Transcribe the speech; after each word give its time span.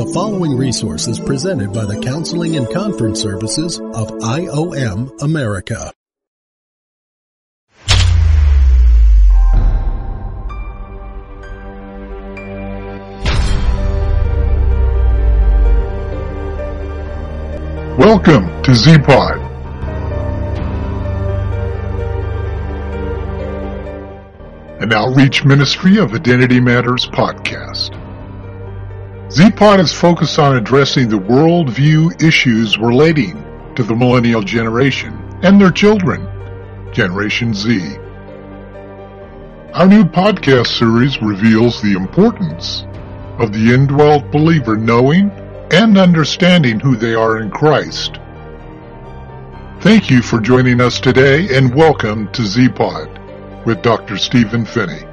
The 0.00 0.14
following 0.14 0.56
resource 0.56 1.06
is 1.08 1.18
presented 1.20 1.74
by 1.74 1.84
the 1.84 2.00
Counseling 2.00 2.56
and 2.56 2.66
Conference 2.72 3.20
Services 3.20 3.78
of 3.78 4.08
IOM 4.08 5.20
America. 5.20 5.92
Welcome 17.98 18.62
to 18.62 18.74
Z-Pod. 18.74 19.36
An 24.80 24.94
outreach 24.94 25.44
ministry 25.44 25.98
of 25.98 26.14
Identity 26.14 26.58
Matters 26.58 27.04
podcast. 27.04 27.99
Z-Pod 29.30 29.78
is 29.78 29.92
focused 29.92 30.40
on 30.40 30.56
addressing 30.56 31.08
the 31.08 31.16
worldview 31.16 32.20
issues 32.20 32.76
relating 32.78 33.40
to 33.76 33.84
the 33.84 33.94
millennial 33.94 34.42
generation 34.42 35.12
and 35.44 35.60
their 35.60 35.70
children, 35.70 36.26
Generation 36.92 37.54
Z. 37.54 37.96
Our 39.72 39.86
new 39.86 40.02
podcast 40.02 40.76
series 40.76 41.22
reveals 41.22 41.80
the 41.80 41.92
importance 41.92 42.84
of 43.38 43.52
the 43.52 43.72
indwelt 43.72 44.32
believer 44.32 44.76
knowing 44.76 45.30
and 45.70 45.96
understanding 45.96 46.80
who 46.80 46.96
they 46.96 47.14
are 47.14 47.38
in 47.38 47.52
Christ. 47.52 48.18
Thank 49.80 50.10
you 50.10 50.22
for 50.22 50.40
joining 50.40 50.80
us 50.80 50.98
today 50.98 51.56
and 51.56 51.72
welcome 51.72 52.32
to 52.32 52.44
Z-Pod 52.44 53.64
with 53.64 53.80
Dr. 53.80 54.16
Stephen 54.16 54.66
Phinney. 54.66 55.04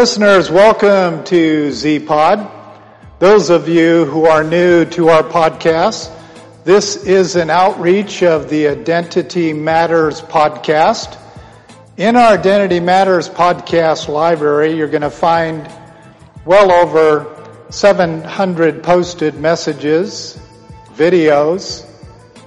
Listeners, 0.00 0.50
welcome 0.50 1.22
to 1.24 1.70
Z-Pod. 1.72 2.50
Those 3.18 3.50
of 3.50 3.68
you 3.68 4.06
who 4.06 4.24
are 4.24 4.42
new 4.42 4.86
to 4.86 5.10
our 5.10 5.22
podcast, 5.22 6.10
this 6.64 7.04
is 7.04 7.36
an 7.36 7.50
outreach 7.50 8.22
of 8.22 8.48
the 8.48 8.68
Identity 8.68 9.52
Matters 9.52 10.22
podcast. 10.22 11.18
In 11.98 12.16
our 12.16 12.32
Identity 12.32 12.80
Matters 12.80 13.28
podcast 13.28 14.08
library, 14.08 14.74
you're 14.74 14.88
going 14.88 15.02
to 15.02 15.10
find 15.10 15.70
well 16.46 16.72
over 16.72 17.66
700 17.68 18.82
posted 18.82 19.34
messages, 19.34 20.40
videos, 20.94 21.86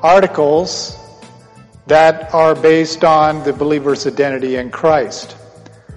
articles 0.01 0.97
that 1.85 2.33
are 2.33 2.55
based 2.55 3.03
on 3.03 3.43
the 3.43 3.53
believer's 3.53 4.07
identity 4.07 4.55
in 4.55 4.71
Christ 4.71 5.35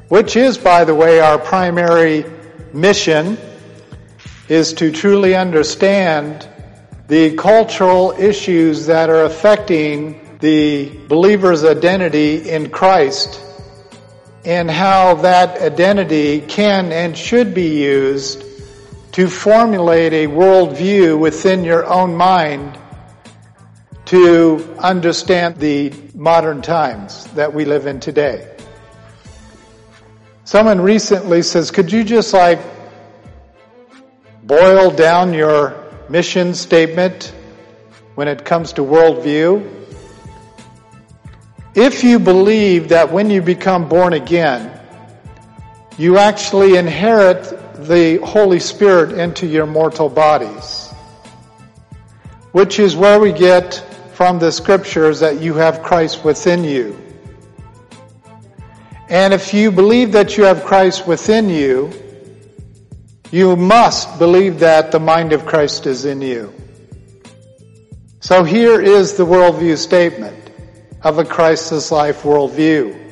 which 0.09 0.37
is, 0.37 0.59
by 0.59 0.85
the 0.85 0.95
way, 0.95 1.21
our 1.21 1.39
primary 1.39 2.25
mission, 2.73 3.39
is 4.49 4.75
to 4.75 4.93
truly 4.93 5.35
understand 5.35 6.49
the 7.09 7.35
cultural 7.37 8.13
issues 8.19 8.87
that 8.87 9.11
are 9.11 9.25
affecting 9.25 10.39
the 10.39 10.89
believer's 11.09 11.65
identity 11.65 12.49
in 12.49 12.71
Christ 12.71 13.41
and 14.45 14.71
how 14.71 15.15
that 15.15 15.61
identity 15.61 16.41
can 16.41 16.93
and 16.93 17.17
should 17.17 17.55
be 17.55 17.83
used 17.83 18.45
to 19.13 19.29
formulate 19.29 20.13
a 20.13 20.27
worldview 20.27 21.19
within 21.19 21.65
your 21.65 21.85
own 21.87 22.15
mind 22.15 22.79
to 24.05 24.77
understand 24.79 25.57
the 25.57 25.93
modern 26.15 26.63
times 26.63 27.25
that 27.33 27.53
we 27.53 27.65
live 27.65 27.87
in 27.87 27.99
today. 27.99 28.56
Someone 30.47 30.81
recently 30.81 31.43
says, 31.43 31.73
could 31.73 31.91
you 31.91 32.05
just 32.05 32.33
like 32.33 32.61
boil 34.45 34.93
down 34.93 35.35
your 35.35 35.75
mission 36.09 36.55
statement 36.55 37.35
when 38.15 38.29
it 38.29 38.45
comes 38.45 38.75
to 38.75 38.83
worldview? 38.83 39.69
If 41.75 42.05
you 42.05 42.21
believe 42.21 42.91
that 42.91 43.11
when 43.11 43.29
you 43.29 43.43
become 43.43 43.89
born 43.89 44.13
again, 44.13 44.81
you 45.99 46.17
actually 46.17 46.77
inherit 46.77 47.43
the 47.89 48.19
Holy 48.19 48.61
Spirit 48.61 49.19
into 49.19 49.49
your 49.49 49.67
mortal 49.67 50.09
bodies, 50.09 50.93
which 52.53 52.79
is 52.79 52.95
where 52.95 53.19
we 53.19 53.33
get 53.33 53.75
from 54.15 54.39
the 54.39 54.53
scriptures 54.53 55.19
that 55.19 55.41
you 55.41 55.55
have 55.55 55.83
Christ 55.83 56.25
within 56.25 56.63
you. 56.63 57.06
And 59.09 59.33
if 59.33 59.55
you 59.55 59.71
believe 59.71 60.13
that 60.13 60.37
you 60.37 60.45
have 60.45 60.65
Christ 60.65 61.07
within 61.07 61.49
you, 61.49 61.93
you 63.31 63.55
must 63.55 64.19
believe 64.19 64.61
that 64.61 64.91
the 64.91 64.99
mind 64.99 65.33
of 65.33 65.47
Christ 65.47 65.87
is 65.87 66.05
in 66.05 66.21
you. 66.21 66.53
So 68.21 68.43
here 68.43 68.81
is 68.81 69.15
the 69.15 69.25
worldview 69.25 69.77
statement 69.79 70.51
of 71.03 71.19
a 71.19 71.25
Christless 71.25 71.93
life 71.93 72.23
worldview. 72.23 73.05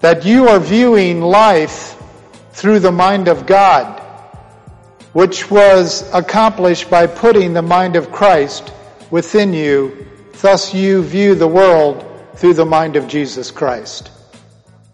That 0.00 0.26
you 0.26 0.48
are 0.48 0.60
viewing 0.60 1.22
life 1.22 1.96
through 2.52 2.80
the 2.80 2.92
mind 2.92 3.28
of 3.28 3.46
God, 3.46 4.02
which 5.14 5.50
was 5.50 6.02
accomplished 6.12 6.90
by 6.90 7.06
putting 7.06 7.54
the 7.54 7.62
mind 7.62 7.96
of 7.96 8.12
Christ 8.12 8.72
within 9.10 9.54
you. 9.54 10.06
Thus 10.40 10.74
you 10.74 11.02
view 11.02 11.34
the 11.34 11.48
world 11.48 12.07
through 12.38 12.54
the 12.54 12.64
mind 12.64 12.94
of 12.94 13.08
Jesus 13.08 13.50
Christ. 13.50 14.12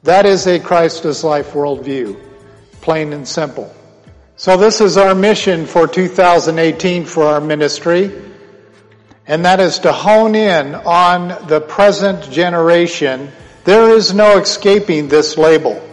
That 0.03 0.25
is 0.25 0.47
a 0.47 0.59
Christless 0.59 1.23
life 1.23 1.53
worldview, 1.53 2.19
plain 2.81 3.13
and 3.13 3.29
simple. 3.29 3.75
So 4.37 4.57
this 4.57 4.81
is 4.81 4.97
our 4.97 5.15
mission 5.15 5.67
for 5.67 5.87
2018 5.87 7.05
for 7.05 7.25
our 7.25 7.43
ministry, 7.43 8.11
and 9.27 9.45
that 9.45 9.61
is 9.61 9.79
to 9.81 9.93
hone 9.93 10.35
in 10.35 10.75
on 10.75 11.47
the 11.47 11.61
present 11.61 12.31
generation. 12.31 13.31
There 13.65 13.91
is 13.91 14.15
no 14.15 14.39
escaping 14.39 15.09
this 15.09 15.37
label. 15.37 15.87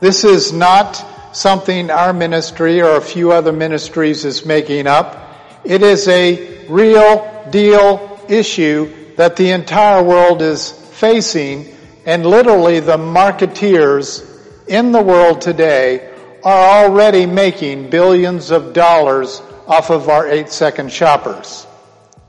This 0.00 0.24
is 0.24 0.54
not 0.54 1.04
something 1.36 1.90
our 1.90 2.14
ministry 2.14 2.80
or 2.80 2.96
a 2.96 3.02
few 3.02 3.32
other 3.32 3.52
ministries 3.52 4.24
is 4.24 4.46
making 4.46 4.86
up. 4.86 5.36
It 5.64 5.82
is 5.82 6.08
a 6.08 6.66
real 6.66 7.46
deal 7.50 8.24
issue 8.28 8.97
that 9.18 9.34
the 9.34 9.50
entire 9.50 10.00
world 10.00 10.42
is 10.42 10.70
facing, 10.70 11.66
and 12.06 12.24
literally 12.24 12.78
the 12.78 12.96
marketeers 12.96 14.24
in 14.68 14.92
the 14.92 15.02
world 15.02 15.40
today 15.40 16.08
are 16.44 16.84
already 16.84 17.26
making 17.26 17.90
billions 17.90 18.52
of 18.52 18.72
dollars 18.72 19.42
off 19.66 19.90
of 19.90 20.08
our 20.08 20.28
eight 20.28 20.50
second 20.50 20.92
shoppers, 20.92 21.64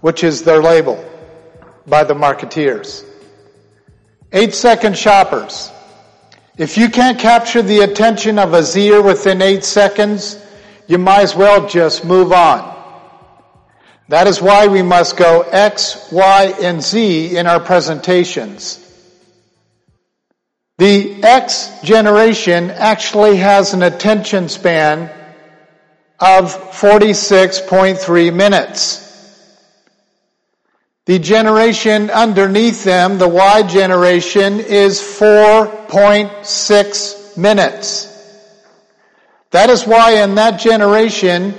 which 0.02 0.24
is 0.24 0.42
their 0.42 0.64
label 0.64 0.98
by 1.86 2.04
the 2.04 2.16
marketeers. 2.16 3.06
Eight 4.32 4.56
second 4.56 4.98
shoppers. 4.98 5.72
If 6.58 6.76
you 6.76 6.90
can't 6.90 7.20
capture 7.20 7.62
the 7.62 7.82
attention 7.82 8.40
of 8.40 8.56
a 8.56 8.64
Zer 8.64 9.04
within 9.04 9.44
eight 9.44 9.64
seconds, 9.64 10.44
you 10.88 10.98
might 10.98 11.22
as 11.22 11.36
well 11.36 11.70
just 11.70 12.04
move 12.04 12.32
on. 12.32 12.79
That 14.10 14.28
is 14.28 14.42
why 14.42 14.68
we 14.68 14.82
must 14.82 15.16
go 15.18 15.42
X, 15.42 16.10
Y, 16.12 16.56
and 16.62 16.82
Z 16.82 17.38
in 17.38 17.46
our 17.46 17.60
presentations. 17.60 18.84
The 20.80 21.24
X 21.24 21.70
generation 21.84 22.72
actually 22.72 23.36
has 23.38 23.76
an 23.76 23.84
attention 23.84 24.50
span 24.50 25.12
of 26.20 26.56
46.3 26.72 28.34
minutes. 28.34 29.06
The 31.06 31.20
generation 31.20 32.10
underneath 32.10 32.84
them, 32.84 33.20
the 33.20 33.30
Y 33.30 33.62
generation, 33.64 34.60
is 34.60 35.00
4.6 35.02 37.38
minutes. 37.38 38.08
That 39.52 39.70
is 39.70 39.86
why 39.86 40.24
in 40.24 40.34
that 40.36 40.60
generation, 40.60 41.54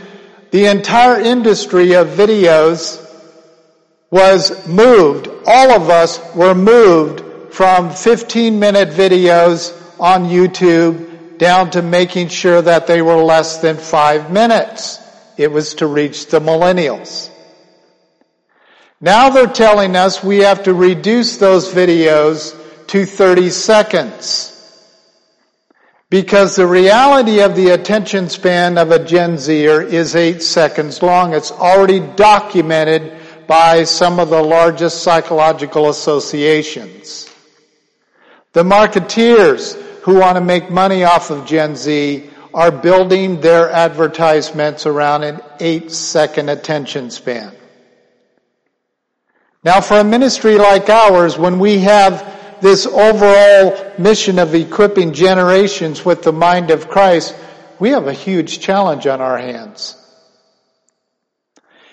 the 0.50 0.66
entire 0.66 1.20
industry 1.20 1.94
of 1.94 2.08
videos 2.08 3.06
was 4.10 4.66
moved. 4.66 5.28
All 5.46 5.70
of 5.70 5.88
us 5.90 6.20
were 6.34 6.54
moved 6.54 7.54
from 7.54 7.90
15 7.90 8.58
minute 8.58 8.90
videos 8.90 9.76
on 10.00 10.24
YouTube 10.24 11.38
down 11.38 11.70
to 11.70 11.82
making 11.82 12.28
sure 12.28 12.60
that 12.60 12.86
they 12.86 13.00
were 13.00 13.16
less 13.16 13.58
than 13.58 13.76
five 13.76 14.30
minutes. 14.30 14.98
It 15.36 15.50
was 15.50 15.74
to 15.76 15.86
reach 15.86 16.26
the 16.26 16.40
millennials. 16.40 17.30
Now 19.00 19.30
they're 19.30 19.46
telling 19.46 19.96
us 19.96 20.22
we 20.22 20.38
have 20.38 20.64
to 20.64 20.74
reduce 20.74 21.38
those 21.38 21.72
videos 21.72 22.54
to 22.88 23.06
30 23.06 23.48
seconds. 23.50 24.59
Because 26.10 26.56
the 26.56 26.66
reality 26.66 27.40
of 27.40 27.54
the 27.54 27.70
attention 27.70 28.28
span 28.28 28.78
of 28.78 28.90
a 28.90 29.02
Gen 29.04 29.38
Zer 29.38 29.80
is 29.80 30.16
eight 30.16 30.42
seconds 30.42 31.02
long. 31.02 31.34
It's 31.34 31.52
already 31.52 32.00
documented 32.00 33.16
by 33.46 33.84
some 33.84 34.18
of 34.18 34.28
the 34.28 34.42
largest 34.42 35.04
psychological 35.04 35.88
associations. 35.88 37.30
The 38.52 38.64
marketeers 38.64 39.80
who 40.02 40.16
want 40.18 40.36
to 40.36 40.40
make 40.40 40.68
money 40.68 41.04
off 41.04 41.30
of 41.30 41.46
Gen 41.46 41.76
Z 41.76 42.28
are 42.52 42.72
building 42.72 43.40
their 43.40 43.70
advertisements 43.70 44.86
around 44.86 45.22
an 45.22 45.40
eight 45.60 45.92
second 45.92 46.48
attention 46.48 47.10
span. 47.10 47.54
Now 49.62 49.80
for 49.80 50.00
a 50.00 50.04
ministry 50.04 50.58
like 50.58 50.88
ours, 50.88 51.38
when 51.38 51.60
we 51.60 51.78
have 51.80 52.39
this 52.60 52.86
overall 52.86 53.92
mission 53.98 54.38
of 54.38 54.54
equipping 54.54 55.12
generations 55.12 56.04
with 56.04 56.22
the 56.22 56.32
mind 56.32 56.70
of 56.70 56.88
Christ, 56.88 57.34
we 57.78 57.90
have 57.90 58.06
a 58.06 58.12
huge 58.12 58.60
challenge 58.60 59.06
on 59.06 59.20
our 59.20 59.38
hands. 59.38 59.96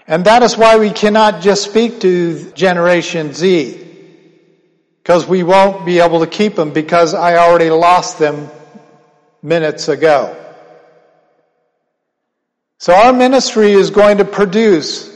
And 0.07 0.25
that 0.25 0.43
is 0.43 0.57
why 0.57 0.77
we 0.77 0.89
cannot 0.89 1.41
just 1.41 1.63
speak 1.63 1.99
to 2.01 2.51
Generation 2.51 3.33
Z. 3.33 3.83
Because 5.03 5.27
we 5.27 5.43
won't 5.43 5.85
be 5.85 5.99
able 5.99 6.21
to 6.21 6.27
keep 6.27 6.55
them 6.55 6.71
because 6.71 7.13
I 7.13 7.37
already 7.37 7.69
lost 7.69 8.19
them 8.19 8.49
minutes 9.41 9.87
ago. 9.87 10.35
So 12.77 12.93
our 12.93 13.11
ministry 13.11 13.71
is 13.71 13.89
going 13.89 14.19
to 14.19 14.25
produce 14.25 15.07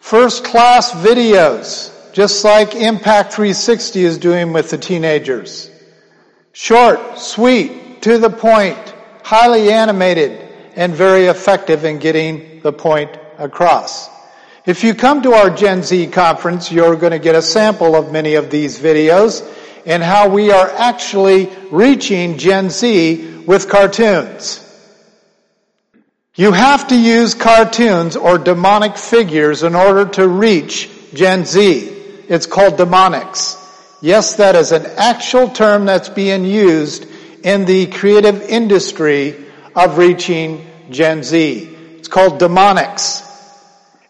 first 0.00 0.44
class 0.44 0.92
videos, 0.92 1.94
just 2.12 2.44
like 2.44 2.74
Impact 2.74 3.32
360 3.32 4.04
is 4.04 4.18
doing 4.18 4.52
with 4.52 4.70
the 4.70 4.78
teenagers. 4.78 5.70
Short, 6.52 7.18
sweet, 7.18 8.02
to 8.02 8.18
the 8.18 8.30
point, 8.30 8.78
highly 9.22 9.70
animated, 9.70 10.48
and 10.74 10.94
very 10.94 11.26
effective 11.26 11.84
in 11.84 11.98
getting 11.98 12.60
the 12.62 12.72
point 12.72 13.16
across. 13.38 14.08
If 14.66 14.84
you 14.84 14.94
come 14.94 15.22
to 15.22 15.32
our 15.32 15.50
Gen 15.50 15.82
Z 15.82 16.08
conference, 16.08 16.70
you're 16.70 16.96
going 16.96 17.12
to 17.12 17.18
get 17.18 17.34
a 17.34 17.42
sample 17.42 17.96
of 17.96 18.12
many 18.12 18.34
of 18.34 18.50
these 18.50 18.78
videos 18.78 19.46
and 19.86 20.02
how 20.02 20.28
we 20.28 20.50
are 20.50 20.68
actually 20.68 21.50
reaching 21.70 22.38
Gen 22.38 22.70
Z 22.70 23.44
with 23.46 23.68
cartoons. 23.68 24.66
You 26.34 26.52
have 26.52 26.88
to 26.88 26.96
use 26.96 27.34
cartoons 27.34 28.16
or 28.16 28.38
demonic 28.38 28.96
figures 28.96 29.62
in 29.62 29.74
order 29.74 30.06
to 30.10 30.28
reach 30.28 30.88
Gen 31.14 31.44
Z. 31.44 31.99
It's 32.30 32.46
called 32.46 32.78
demonics. 32.78 33.56
Yes, 34.00 34.36
that 34.36 34.54
is 34.54 34.70
an 34.70 34.86
actual 34.86 35.48
term 35.48 35.84
that's 35.84 36.08
being 36.08 36.44
used 36.44 37.04
in 37.42 37.64
the 37.64 37.86
creative 37.88 38.40
industry 38.42 39.44
of 39.74 39.98
reaching 39.98 40.64
Gen 40.90 41.24
Z. 41.24 41.76
It's 41.98 42.06
called 42.06 42.40
demonics. 42.40 43.26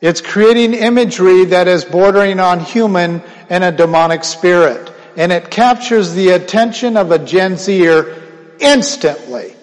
It's 0.02 0.20
creating 0.20 0.74
imagery 0.74 1.46
that 1.46 1.66
is 1.66 1.86
bordering 1.86 2.40
on 2.40 2.60
human 2.60 3.22
and 3.48 3.64
a 3.64 3.72
demonic 3.72 4.24
spirit. 4.24 4.92
And 5.16 5.32
it 5.32 5.50
captures 5.50 6.12
the 6.12 6.30
attention 6.30 6.98
of 6.98 7.12
a 7.12 7.18
Gen 7.18 7.56
Zer 7.56 8.22
instantly. 8.58 9.56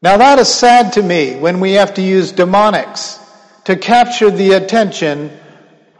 Now 0.00 0.16
that 0.18 0.38
is 0.38 0.48
sad 0.48 0.92
to 0.92 1.02
me 1.02 1.34
when 1.34 1.58
we 1.58 1.72
have 1.72 1.94
to 1.94 2.02
use 2.02 2.32
demonics 2.32 3.20
to 3.64 3.74
capture 3.74 4.30
the 4.30 4.52
attention 4.52 5.40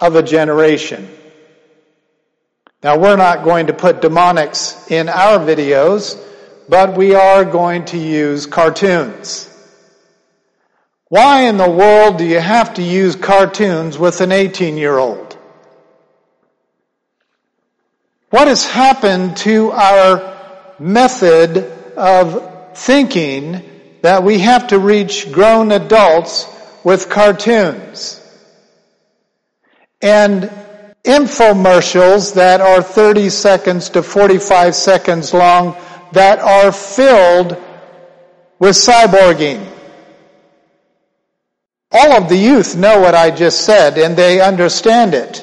of 0.05 0.17
a 0.17 0.23
generation. 0.23 1.09
Now 2.83 2.99
we're 2.99 3.17
not 3.17 3.45
going 3.45 3.69
to 3.69 3.73
put 3.73 4.03
demonics 4.03 4.91
in 4.91 5.09
our 5.09 5.39
videos, 5.39 6.21
but 6.69 6.97
we 6.97 7.15
are 7.15 7.45
going 7.45 7.87
to 7.87 7.99
use 7.99 8.45
cartoons. 8.45 9.51
Why 11.09 11.43
in 11.43 11.57
the 11.57 11.71
world 11.71 12.19
do 12.19 12.25
you 12.25 12.41
have 12.41 12.75
to 12.75 12.83
use 12.83 13.17
cartoons 13.17 13.99
with 13.99 14.21
an 14.21 14.33
18 14.33 14.77
year 14.77 14.99
old? 14.99 15.39
What 18.29 18.49
has 18.49 18.65
happened 18.65 19.39
to 19.39 19.71
our 19.73 20.75
method 20.79 21.59
of 21.97 22.77
thinking 22.77 23.63
that 24.03 24.23
we 24.23 24.41
have 24.41 24.67
to 24.69 24.79
reach 24.79 25.33
grown 25.33 25.73
adults 25.73 26.47
with 26.83 27.09
cartoons 27.09 28.21
and 30.05 30.51
infomercials 31.03 32.35
that 32.35 32.61
are 32.61 32.83
30 32.83 33.31
seconds 33.31 33.89
to 33.89 34.03
45 34.03 34.75
seconds 34.75 35.33
long 35.33 35.77
that 36.13 36.39
are 36.41 36.71
filled 36.71 37.57
with 38.59 38.77
cyborging. 38.77 39.67
All 41.91 42.13
of 42.13 42.29
the 42.29 42.37
youth 42.37 42.77
know 42.77 43.01
what 43.01 43.15
I 43.15 43.31
just 43.31 43.65
said 43.65 43.97
and 43.97 44.15
they 44.15 44.43
understand 44.43 45.15
it. 45.15 45.43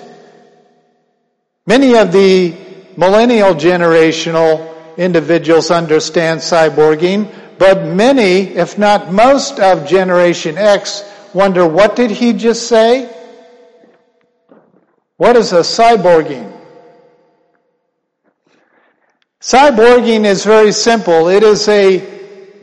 Many 1.65 1.97
of 1.97 2.11
the 2.11 2.55
millennial 2.95 3.55
generational 3.55 4.95
individuals 4.95 5.71
understand 5.71 6.39
cyborging, 6.39 7.33
but 7.57 7.83
many, 7.83 8.41
if 8.55 8.77
not 8.77 9.11
most 9.11 9.59
of 9.59 9.87
Generation 9.87 10.59
X 10.59 11.03
wonder, 11.33 11.65
what 11.65 11.95
did 11.95 12.11
he 12.11 12.33
just 12.33 12.67
say? 12.67 13.09
What 15.21 15.35
is 15.35 15.53
a 15.53 15.59
cyborging? 15.59 16.51
Cyborging 19.39 20.25
is 20.25 20.43
very 20.43 20.71
simple. 20.71 21.27
It 21.27 21.43
is 21.43 21.69
a 21.69 22.01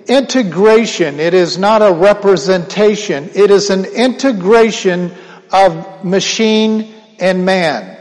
integration. 0.06 1.20
It 1.20 1.34
is 1.34 1.56
not 1.56 1.82
a 1.82 1.92
representation. 1.92 3.30
It 3.32 3.52
is 3.52 3.70
an 3.70 3.84
integration 3.84 5.12
of 5.52 6.04
machine 6.04 6.92
and 7.20 7.46
man. 7.46 7.96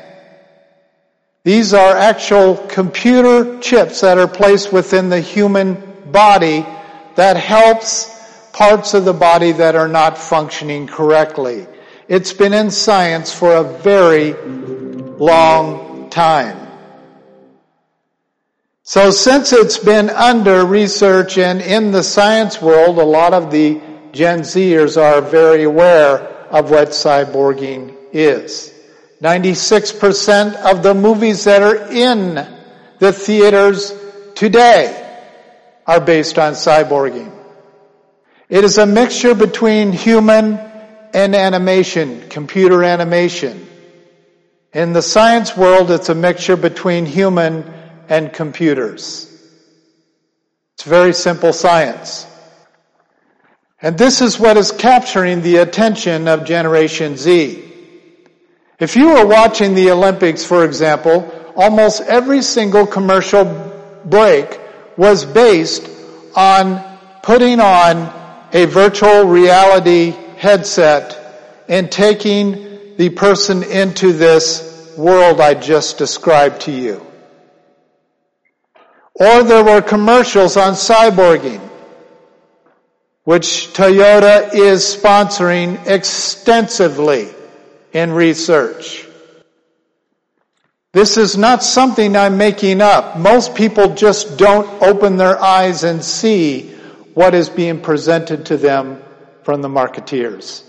These 1.44 1.76
are 1.76 1.96
actual 1.96 2.58
computer 2.58 3.60
chips 3.60 4.02
that 4.02 4.18
are 4.18 4.28
placed 4.28 4.74
within 4.74 5.10
the 5.10 5.22
human 5.22 5.76
body 6.12 6.66
that 7.14 7.38
helps 7.38 8.10
parts 8.54 8.96
of 8.96 9.06
the 9.06 9.14
body 9.14 9.52
that 9.52 9.76
are 9.76 9.88
not 9.88 10.18
functioning 10.18 10.88
correctly. 10.88 11.68
It's 12.08 12.32
been 12.32 12.54
in 12.54 12.72
science 12.72 13.34
for 13.34 13.56
a 13.56 13.64
very 13.64 14.34
long 15.18 16.10
time. 16.10 16.68
So 18.84 19.12
since 19.12 19.52
it's 19.52 19.78
been 19.78 20.10
under 20.10 20.66
research 20.66 21.38
and 21.38 21.62
in 21.62 21.92
the 21.92 22.04
science 22.04 22.62
world, 22.62 22.98
a 23.00 23.04
lot 23.04 23.34
of 23.34 23.52
the 23.52 23.82
Gen 24.14 24.42
Zers 24.42 24.96
are 24.96 25.22
very 25.22 25.64
aware 25.64 26.20
of 26.50 26.72
what 26.72 26.90
cyborging 26.90 27.94
is. 28.14 28.74
96% 29.22 30.56
of 30.56 30.84
the 30.84 30.94
movies 30.94 31.44
that 31.44 31.62
are 31.62 31.92
in 31.92 32.36
the 33.00 33.12
theaters 33.12 33.94
today 34.36 35.04
are 35.86 36.00
based 36.00 36.40
on 36.40 36.54
cyborging. 36.54 37.34
It 38.48 38.64
is 38.64 38.78
a 38.78 38.86
mixture 38.86 39.36
between 39.36 39.92
human 39.92 40.58
and 41.14 41.36
animation, 41.36 42.30
computer 42.30 42.84
animation. 42.84 43.68
In 44.74 44.94
the 44.94 45.02
science 45.02 45.56
world, 45.56 45.90
it's 45.92 46.10
a 46.10 46.16
mixture 46.16 46.58
between 46.58 47.06
human 47.06 47.64
and 48.10 48.32
computers. 48.32 49.24
It's 50.74 50.84
very 50.84 51.14
simple 51.14 51.54
science. 51.54 52.28
And 53.82 53.98
this 53.98 54.22
is 54.22 54.40
what 54.40 54.58
is 54.58 54.72
capturing 54.72 55.42
the 55.42 55.58
attention 55.58 56.28
of 56.28 56.46
Generation 56.46 57.18
Z. 57.18 57.64
If 58.80 58.96
you 58.96 59.10
were 59.10 59.26
watching 59.26 59.74
the 59.74 59.92
Olympics, 59.92 60.44
for 60.44 60.66
example, 60.66 61.32
almost 61.56 62.02
every 62.02 62.42
single 62.42 62.86
commercial 62.86 63.46
break 64.06 64.60
was 64.98 65.26
based 65.26 65.90
on 66.36 66.84
putting 67.24 67.60
on 67.60 68.14
a 68.54 68.66
virtual 68.66 69.26
reality 69.26 70.16
headset 70.38 71.66
and 71.68 71.92
taking 71.92 72.96
the 72.98 73.10
person 73.10 73.64
into 73.64 74.14
this 74.14 74.96
world 74.98 75.42
I 75.42 75.54
just 75.54 75.98
described 75.98 76.62
to 76.62 76.72
you. 76.72 77.06
Or 79.14 79.44
there 79.44 79.64
were 79.64 79.82
commercials 79.82 80.58
on 80.58 80.74
cyborging, 80.74 81.62
which 83.24 83.74
Toyota 83.74 84.54
is 84.54 84.84
sponsoring 84.84 85.86
extensively 85.88 87.30
in 87.94 88.12
research. 88.12 89.08
This 90.94 91.18
is 91.18 91.38
not 91.38 91.64
something 91.64 92.16
I'm 92.16 92.38
making 92.38 92.82
up. 92.82 93.18
Most 93.18 93.56
people 93.56 93.96
just 93.96 94.38
don't 94.38 94.82
open 94.82 95.18
their 95.18 95.40
eyes 95.40 95.84
and 95.84 96.04
see 96.04 96.72
what 97.14 97.34
is 97.34 97.50
being 97.50 97.82
presented 97.82 98.48
to 98.48 98.58
them 98.58 99.02
from 99.48 99.62
the 99.62 99.70
marketeers. 99.70 100.62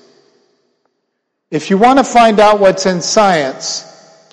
If 1.51 1.69
you 1.69 1.79
want 1.79 1.99
to 1.99 2.05
find 2.05 2.39
out 2.39 2.61
what's 2.61 2.87
in 2.87 3.03
science, 3.03 3.85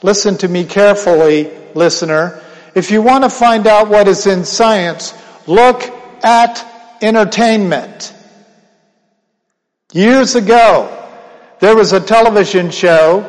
listen 0.04 0.38
to 0.38 0.48
me 0.48 0.66
carefully, 0.66 1.52
listener, 1.74 2.44
If 2.76 2.92
you 2.92 3.02
want 3.02 3.24
to 3.24 3.30
find 3.32 3.66
out 3.66 3.88
what 3.88 4.08
is 4.08 4.28
in 4.28 4.46
science, 4.46 5.16
look 5.48 5.82
at 6.24 6.64
entertainment. 7.02 8.14
Years 9.94 10.36
ago, 10.36 10.92
there 11.60 11.76
was 11.76 11.94
a 11.94 12.00
television 12.00 12.70
show 12.70 13.26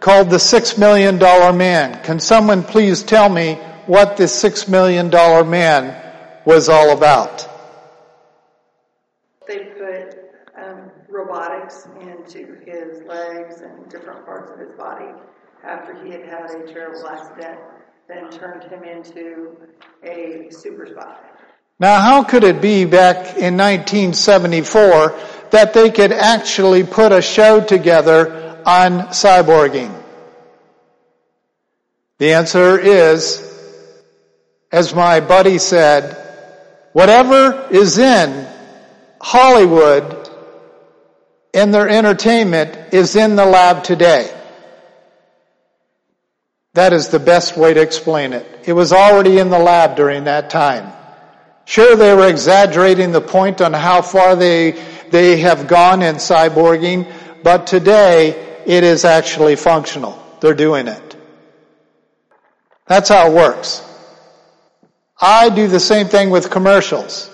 called 0.00 0.30
The 0.30 0.38
Six 0.38 0.78
Million 0.78 1.18
Dollar 1.18 1.52
Man. 1.52 2.02
Can 2.04 2.20
someone 2.20 2.62
please 2.62 3.02
tell 3.02 3.28
me 3.28 3.56
what 3.84 4.16
the 4.16 4.28
Six 4.28 4.66
Million 4.66 5.10
Dollar 5.10 5.44
Man 5.44 5.94
was 6.46 6.70
all 6.70 6.96
about? 6.96 7.46
They 9.48 9.64
put 9.64 10.18
um, 10.62 10.90
robotics 11.08 11.88
into 12.00 12.56
his 12.66 12.97
legs 13.08 13.60
and 13.62 13.88
different 13.90 14.24
parts 14.24 14.50
of 14.52 14.58
his 14.58 14.76
body 14.76 15.12
after 15.64 16.04
he 16.04 16.10
had 16.10 16.24
had 16.24 16.50
a 16.50 16.72
terrible 16.72 17.06
accident, 17.08 17.58
then 18.06 18.30
turned 18.30 18.62
him 18.64 18.84
into 18.84 19.56
a 20.04 20.48
super 20.50 20.86
spy. 20.86 21.16
Now, 21.80 22.00
how 22.00 22.24
could 22.24 22.44
it 22.44 22.60
be 22.60 22.84
back 22.84 23.36
in 23.36 23.56
1974 23.56 25.14
that 25.50 25.72
they 25.72 25.90
could 25.90 26.12
actually 26.12 26.84
put 26.84 27.12
a 27.12 27.22
show 27.22 27.60
together 27.60 28.60
on 28.66 29.08
cyborging? 29.08 29.94
The 32.18 32.32
answer 32.32 32.78
is, 32.78 33.44
as 34.72 34.94
my 34.94 35.20
buddy 35.20 35.58
said, 35.58 36.16
whatever 36.92 37.68
is 37.70 37.98
in 37.98 38.46
Hollywood 39.20 40.17
in 41.58 41.72
their 41.72 41.88
entertainment 41.88 42.94
is 42.94 43.16
in 43.16 43.34
the 43.34 43.44
lab 43.44 43.82
today. 43.82 44.32
That 46.74 46.92
is 46.92 47.08
the 47.08 47.18
best 47.18 47.56
way 47.56 47.74
to 47.74 47.82
explain 47.82 48.32
it. 48.32 48.46
It 48.64 48.72
was 48.72 48.92
already 48.92 49.38
in 49.38 49.50
the 49.50 49.58
lab 49.58 49.96
during 49.96 50.24
that 50.24 50.50
time. 50.50 50.92
Sure, 51.64 51.96
they 51.96 52.14
were 52.14 52.28
exaggerating 52.28 53.10
the 53.10 53.20
point 53.20 53.60
on 53.60 53.72
how 53.72 54.02
far 54.02 54.36
they, 54.36 54.80
they 55.10 55.38
have 55.38 55.66
gone 55.66 56.02
in 56.02 56.16
cyborging, 56.16 57.12
but 57.42 57.66
today 57.66 58.62
it 58.64 58.84
is 58.84 59.04
actually 59.04 59.56
functional. 59.56 60.22
They're 60.40 60.54
doing 60.54 60.86
it. 60.86 61.16
That's 62.86 63.08
how 63.08 63.30
it 63.30 63.34
works. 63.34 63.82
I 65.20 65.50
do 65.50 65.66
the 65.66 65.80
same 65.80 66.06
thing 66.06 66.30
with 66.30 66.50
commercials. 66.50 67.28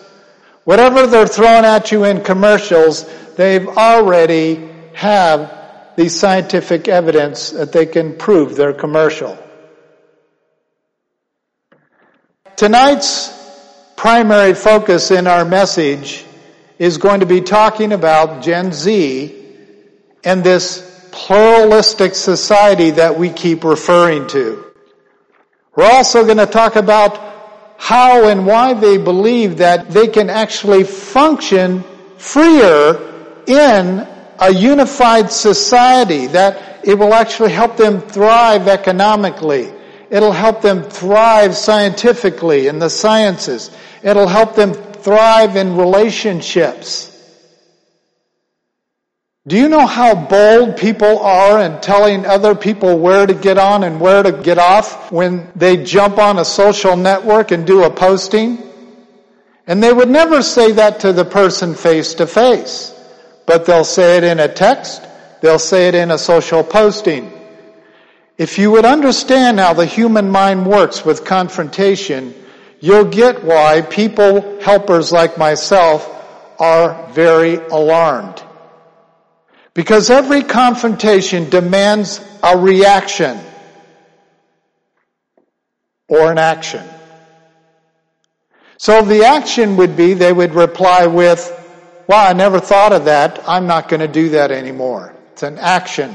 Whatever 0.65 1.07
they're 1.07 1.29
throwing 1.29 1.67
at 1.67 1.93
you 1.93 2.05
in 2.05 2.25
commercials, 2.25 3.05
they've 3.37 3.69
already 3.69 4.69
have 4.95 5.65
the 5.97 6.09
scientific 6.09 6.89
evidence 6.89 7.51
that 7.51 7.73
they 7.73 7.87
can 7.87 8.17
prove 8.17 8.57
their 8.57 8.73
commercial. 8.73 9.39
Tonight's 12.57 13.33
primary 13.97 14.55
focus 14.55 15.11
in 15.11 15.27
our 15.27 15.45
message 15.45 16.25
is 16.79 16.99
going 16.99 17.21
to 17.21 17.27
be 17.27 17.41
talking 17.41 17.93
about 17.93 18.43
Gen 18.43 18.73
Z 18.73 19.43
and 20.25 20.43
this 20.43 21.09
pluralistic 21.13 22.15
society 22.15 22.91
that 22.93 23.19
we 23.19 23.31
keep 23.31 23.65
referring 23.65 24.27
to. 24.29 24.65
We're 25.77 25.91
also 25.91 26.25
going 26.25 26.39
to 26.39 26.47
talk 26.47 26.77
about 26.77 27.19
how 27.77 28.29
and 28.29 28.47
why 28.47 28.75
they 28.75 28.99
believe 28.99 29.59
that 29.59 29.91
they 29.91 30.09
can 30.09 30.31
actually 30.31 30.85
function 30.85 31.85
freer 32.17 33.14
in 33.47 34.07
a 34.39 34.53
unified 34.53 35.31
society, 35.31 36.27
that 36.29 36.87
it 36.87 36.99
will 36.99 37.15
actually 37.15 37.53
help 37.53 37.77
them 37.77 38.01
thrive 38.01 38.69
economically. 38.69 39.73
It'll 40.11 40.33
help 40.33 40.61
them 40.61 40.83
thrive 40.83 41.57
scientifically 41.57 42.69
in 42.69 42.79
the 42.79 42.91
sciences. 42.91 43.71
It'll 44.03 44.29
help 44.29 44.55
them 44.55 44.75
thrive 44.75 45.57
in 45.57 45.77
relationships. 45.77 47.11
Do 49.47 49.59
you 49.59 49.69
know 49.69 49.87
how 49.87 50.15
bold 50.15 50.79
people 50.79 51.19
are 51.19 51.61
in 51.61 51.81
telling 51.83 52.25
other 52.25 52.55
people 52.55 52.99
where 52.99 53.27
to 53.27 53.35
get 53.35 53.59
on 53.59 53.85
and 53.85 54.01
where 54.01 54.23
to 54.23 54.33
get 54.33 54.57
off 54.57 55.13
when 55.13 55.53
they 55.55 55.85
jump 55.85 56.17
on 56.17 56.39
a 56.39 56.47
social 56.47 56.97
network 56.97 57.51
and 57.51 57.67
do 57.67 57.85
a 57.85 57.91
posting? 57.91 58.63
And 59.67 59.83
they 59.83 59.93
would 59.93 60.09
never 60.09 60.43
say 60.43 60.73
that 60.73 61.01
to 61.01 61.13
the 61.13 61.27
person 61.27 61.75
face 61.75 62.15
to 62.15 62.27
face. 62.27 62.95
But 63.47 63.67
they'll 63.67 63.85
say 63.85 64.17
it 64.19 64.25
in 64.25 64.41
a 64.41 64.49
text. 64.49 65.03
They'll 65.41 65.59
say 65.59 65.89
it 65.89 65.95
in 65.95 66.11
a 66.11 66.19
social 66.19 66.65
posting. 66.65 67.31
If 68.39 68.59
you 68.59 68.71
would 68.73 68.85
understand 68.85 69.61
how 69.61 69.75
the 69.75 69.87
human 69.87 70.31
mind 70.31 70.67
works 70.67 71.05
with 71.05 71.25
confrontation, 71.25 72.35
you'll 72.81 73.05
get 73.05 73.45
why 73.45 73.83
people, 73.83 74.61
helpers 74.61 75.13
like 75.13 75.39
myself, 75.39 76.11
are 76.59 77.09
very 77.13 77.57
alarmed. 77.57 78.43
Because 79.73 80.11
every 80.11 80.43
confrontation 80.43 81.51
demands 81.51 82.21
a 82.43 82.57
reaction 82.57 83.39
or 86.09 86.31
an 86.31 86.39
action. 86.39 86.83
So 88.79 89.03
the 89.03 89.25
action 89.25 89.77
would 89.77 89.97
be 89.97 90.15
they 90.15 90.33
would 90.33 90.55
reply 90.55 91.07
with, 91.07 91.51
Wow, 92.07 92.27
I 92.27 92.33
never 92.35 92.61
thought 92.61 92.93
of 92.93 93.07
that. 93.07 93.43
I'm 93.49 93.67
not 93.67 93.89
going 93.89 94.01
to 94.01 94.09
do 94.09 94.31
that 94.31 94.51
anymore. 94.51 95.15
It's 95.33 95.43
an 95.43 95.59
action. 95.59 96.15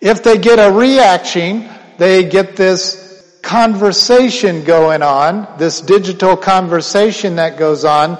If 0.00 0.22
they 0.22 0.38
get 0.38 0.58
a 0.58 0.72
reaction, 0.72 1.68
they 1.96 2.28
get 2.28 2.56
this 2.56 3.38
conversation 3.42 4.64
going 4.64 5.02
on, 5.02 5.58
this 5.58 5.80
digital 5.80 6.36
conversation 6.36 7.36
that 7.36 7.58
goes 7.58 7.84
on, 7.84 8.18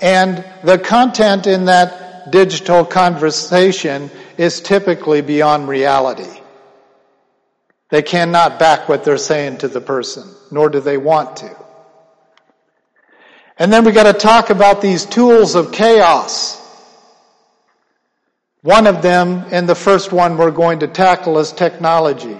and 0.00 0.44
the 0.62 0.78
content 0.78 1.46
in 1.46 1.64
that 1.64 2.30
digital 2.30 2.84
conversation 2.84 4.10
is 4.36 4.60
typically 4.60 5.22
beyond 5.22 5.68
reality. 5.68 6.40
They 7.88 8.02
cannot 8.02 8.58
back 8.58 8.88
what 8.88 9.04
they're 9.04 9.16
saying 9.16 9.58
to 9.58 9.68
the 9.68 9.80
person, 9.80 10.28
nor 10.50 10.68
do 10.68 10.80
they 10.80 10.98
want 10.98 11.36
to. 11.38 11.65
And 13.58 13.72
then 13.72 13.84
we 13.84 13.92
got 13.92 14.04
to 14.04 14.12
talk 14.12 14.50
about 14.50 14.82
these 14.82 15.06
tools 15.06 15.54
of 15.54 15.72
chaos. 15.72 16.62
One 18.60 18.86
of 18.86 19.00
them, 19.00 19.44
and 19.50 19.68
the 19.68 19.74
first 19.74 20.12
one 20.12 20.36
we're 20.36 20.50
going 20.50 20.80
to 20.80 20.88
tackle 20.88 21.38
is 21.38 21.52
technology, 21.52 22.36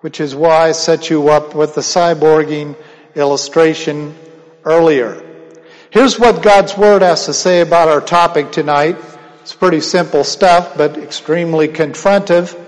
which 0.00 0.20
is 0.20 0.34
why 0.34 0.68
I 0.68 0.72
set 0.72 1.08
you 1.08 1.28
up 1.28 1.54
with 1.54 1.74
the 1.74 1.80
cyborging 1.80 2.76
illustration 3.14 4.14
earlier. 4.64 5.22
Here's 5.90 6.18
what 6.18 6.42
God's 6.42 6.76
Word 6.76 7.00
has 7.00 7.24
to 7.26 7.32
say 7.32 7.62
about 7.62 7.88
our 7.88 8.02
topic 8.02 8.52
tonight. 8.52 8.96
It's 9.40 9.54
pretty 9.54 9.80
simple 9.80 10.24
stuff, 10.24 10.76
but 10.76 10.98
extremely 10.98 11.68
confrontive. 11.68 12.60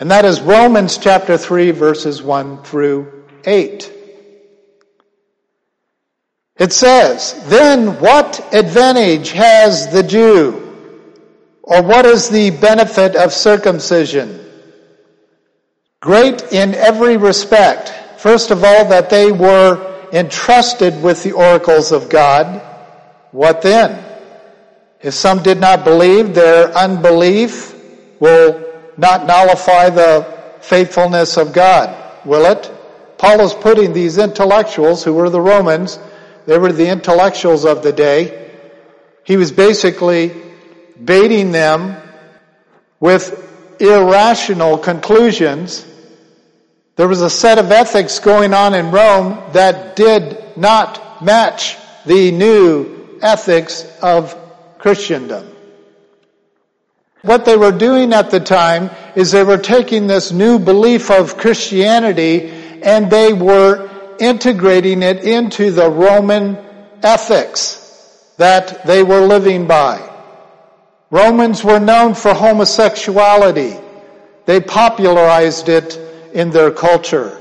And 0.00 0.10
that 0.10 0.24
is 0.24 0.40
Romans 0.40 0.96
chapter 0.96 1.36
3 1.36 1.72
verses 1.72 2.22
1 2.22 2.62
through 2.62 3.24
8. 3.44 3.92
It 6.56 6.72
says, 6.72 7.34
then 7.48 8.00
what 8.00 8.54
advantage 8.54 9.32
has 9.32 9.92
the 9.92 10.02
Jew? 10.02 10.60
Or 11.62 11.82
what 11.82 12.06
is 12.06 12.28
the 12.28 12.50
benefit 12.50 13.16
of 13.16 13.32
circumcision? 13.32 14.40
Great 16.00 16.52
in 16.52 16.74
every 16.74 17.16
respect. 17.16 17.88
First 18.20 18.50
of 18.50 18.62
all, 18.62 18.84
that 18.88 19.10
they 19.10 19.32
were 19.32 20.08
entrusted 20.12 21.02
with 21.02 21.22
the 21.22 21.32
oracles 21.32 21.90
of 21.90 22.08
God. 22.08 22.62
What 23.32 23.62
then? 23.62 24.04
If 25.00 25.14
some 25.14 25.42
did 25.42 25.58
not 25.58 25.84
believe, 25.84 26.34
their 26.34 26.72
unbelief 26.72 27.74
will 28.20 28.64
not 28.96 29.26
nullify 29.26 29.90
the 29.90 30.58
faithfulness 30.60 31.36
of 31.36 31.52
God, 31.52 32.24
will 32.24 32.46
it? 32.46 32.70
Paul 33.18 33.40
is 33.40 33.52
putting 33.52 33.92
these 33.92 34.18
intellectuals, 34.18 35.02
who 35.02 35.14
were 35.14 35.30
the 35.30 35.40
Romans, 35.40 35.98
they 36.46 36.58
were 36.58 36.72
the 36.72 36.88
intellectuals 36.88 37.64
of 37.64 37.82
the 37.82 37.92
day. 37.92 38.50
He 39.24 39.36
was 39.36 39.52
basically 39.52 40.32
baiting 41.02 41.52
them 41.52 41.96
with 43.00 43.40
irrational 43.80 44.78
conclusions. 44.78 45.86
There 46.96 47.08
was 47.08 47.22
a 47.22 47.30
set 47.30 47.58
of 47.58 47.70
ethics 47.70 48.18
going 48.18 48.54
on 48.54 48.74
in 48.74 48.90
Rome 48.90 49.42
that 49.52 49.96
did 49.96 50.56
not 50.56 51.24
match 51.24 51.76
the 52.06 52.30
new 52.30 53.18
ethics 53.22 53.84
of 54.02 54.36
Christendom. 54.78 55.50
What 57.22 57.46
they 57.46 57.56
were 57.56 57.72
doing 57.72 58.12
at 58.12 58.30
the 58.30 58.40
time 58.40 58.90
is 59.16 59.32
they 59.32 59.44
were 59.44 59.56
taking 59.56 60.06
this 60.06 60.30
new 60.30 60.58
belief 60.58 61.10
of 61.10 61.38
Christianity 61.38 62.50
and 62.82 63.10
they 63.10 63.32
were 63.32 63.88
integrating 64.20 65.02
it 65.02 65.24
into 65.24 65.70
the 65.70 65.90
Roman 65.90 66.56
ethics 67.02 67.80
that 68.36 68.86
they 68.86 69.02
were 69.02 69.20
living 69.20 69.66
by. 69.66 70.10
Romans 71.10 71.62
were 71.62 71.78
known 71.78 72.14
for 72.14 72.34
homosexuality. 72.34 73.78
They 74.46 74.60
popularized 74.60 75.68
it 75.68 75.96
in 76.32 76.50
their 76.50 76.70
culture. 76.70 77.40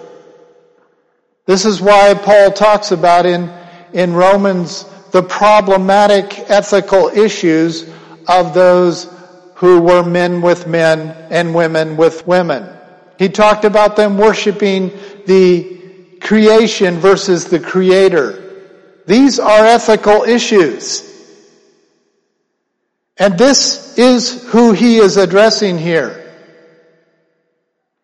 This 1.46 1.66
is 1.66 1.82
why 1.82 2.14
Paul 2.14 2.52
talks 2.52 2.92
about 2.92 3.26
in, 3.26 3.52
in 3.94 4.14
Romans 4.14 4.86
the 5.12 5.24
problematic 5.24 6.50
ethical 6.50 7.10
issues 7.10 7.90
of 8.28 8.54
those 8.54 9.08
who 9.56 9.82
were 9.82 10.04
men 10.04 10.42
with 10.42 10.68
men 10.68 11.10
and 11.30 11.54
women 11.54 11.98
with 11.98 12.26
women. 12.28 12.68
He 13.20 13.30
talked 13.30 13.66
about 13.66 13.96
them 13.96 14.18
worshiping 14.18 14.92
the 15.26 15.83
creation 16.24 17.00
versus 17.00 17.46
the 17.46 17.60
creator. 17.60 18.40
These 19.06 19.40
are 19.40 19.66
ethical 19.66 20.24
issues. 20.24 21.10
And 23.18 23.38
this 23.38 23.98
is 23.98 24.44
who 24.48 24.72
he 24.72 24.98
is 24.98 25.18
addressing 25.18 25.78
here. 25.78 26.20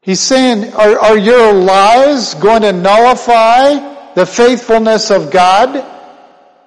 He's 0.02 0.20
saying, 0.20 0.74
are, 0.74 1.00
are 1.00 1.18
your 1.18 1.54
lies 1.54 2.34
going 2.36 2.62
to 2.62 2.74
nullify 2.74 4.14
the 4.14 4.26
faithfulness 4.26 5.12
of 5.12 5.32
God? 5.32 5.86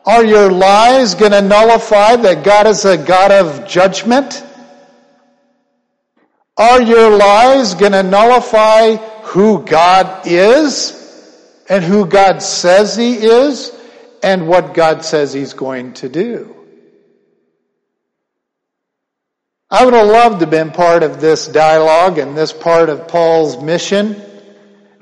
Are 0.04 0.24
your 0.24 0.50
lies 0.50 1.14
going 1.14 1.32
to 1.32 1.42
nullify 1.42 2.16
that 2.16 2.44
God 2.44 2.66
is 2.66 2.84
a 2.84 2.96
God 2.96 3.30
of 3.30 3.68
judgment? 3.68 4.44
Are 6.56 6.82
your 6.82 7.16
lies 7.16 7.74
going 7.74 7.92
to 7.92 8.02
nullify 8.02 8.96
who 8.96 9.64
God 9.64 10.26
is 10.26 11.01
and 11.68 11.84
who 11.84 12.06
God 12.06 12.42
says 12.42 12.96
He 12.96 13.14
is 13.14 13.76
and 14.22 14.48
what 14.48 14.74
God 14.74 15.04
says 15.04 15.32
He's 15.32 15.54
going 15.54 15.94
to 15.94 16.08
do? 16.08 16.56
I 19.70 19.86
would 19.86 19.94
have 19.94 20.06
loved 20.06 20.40
to 20.40 20.44
have 20.44 20.50
been 20.50 20.70
part 20.70 21.02
of 21.02 21.20
this 21.20 21.46
dialogue 21.46 22.18
and 22.18 22.36
this 22.36 22.52
part 22.52 22.90
of 22.90 23.08
Paul's 23.08 23.62
mission 23.62 24.20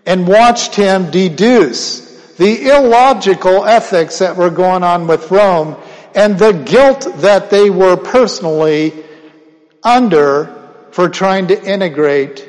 and 0.06 0.28
watched 0.28 0.76
him 0.76 1.10
deduce 1.10 2.06
the 2.36 2.68
illogical 2.68 3.64
ethics 3.64 4.20
that 4.20 4.36
were 4.36 4.50
going 4.50 4.84
on 4.84 5.08
with 5.08 5.28
Rome 5.30 5.76
and 6.14 6.38
the 6.38 6.52
guilt 6.52 7.06
that 7.16 7.50
they 7.50 7.68
were 7.68 7.96
personally 7.96 9.04
under 9.82 10.56
for 10.92 11.08
trying 11.08 11.48
to 11.48 11.62
integrate 11.62 12.48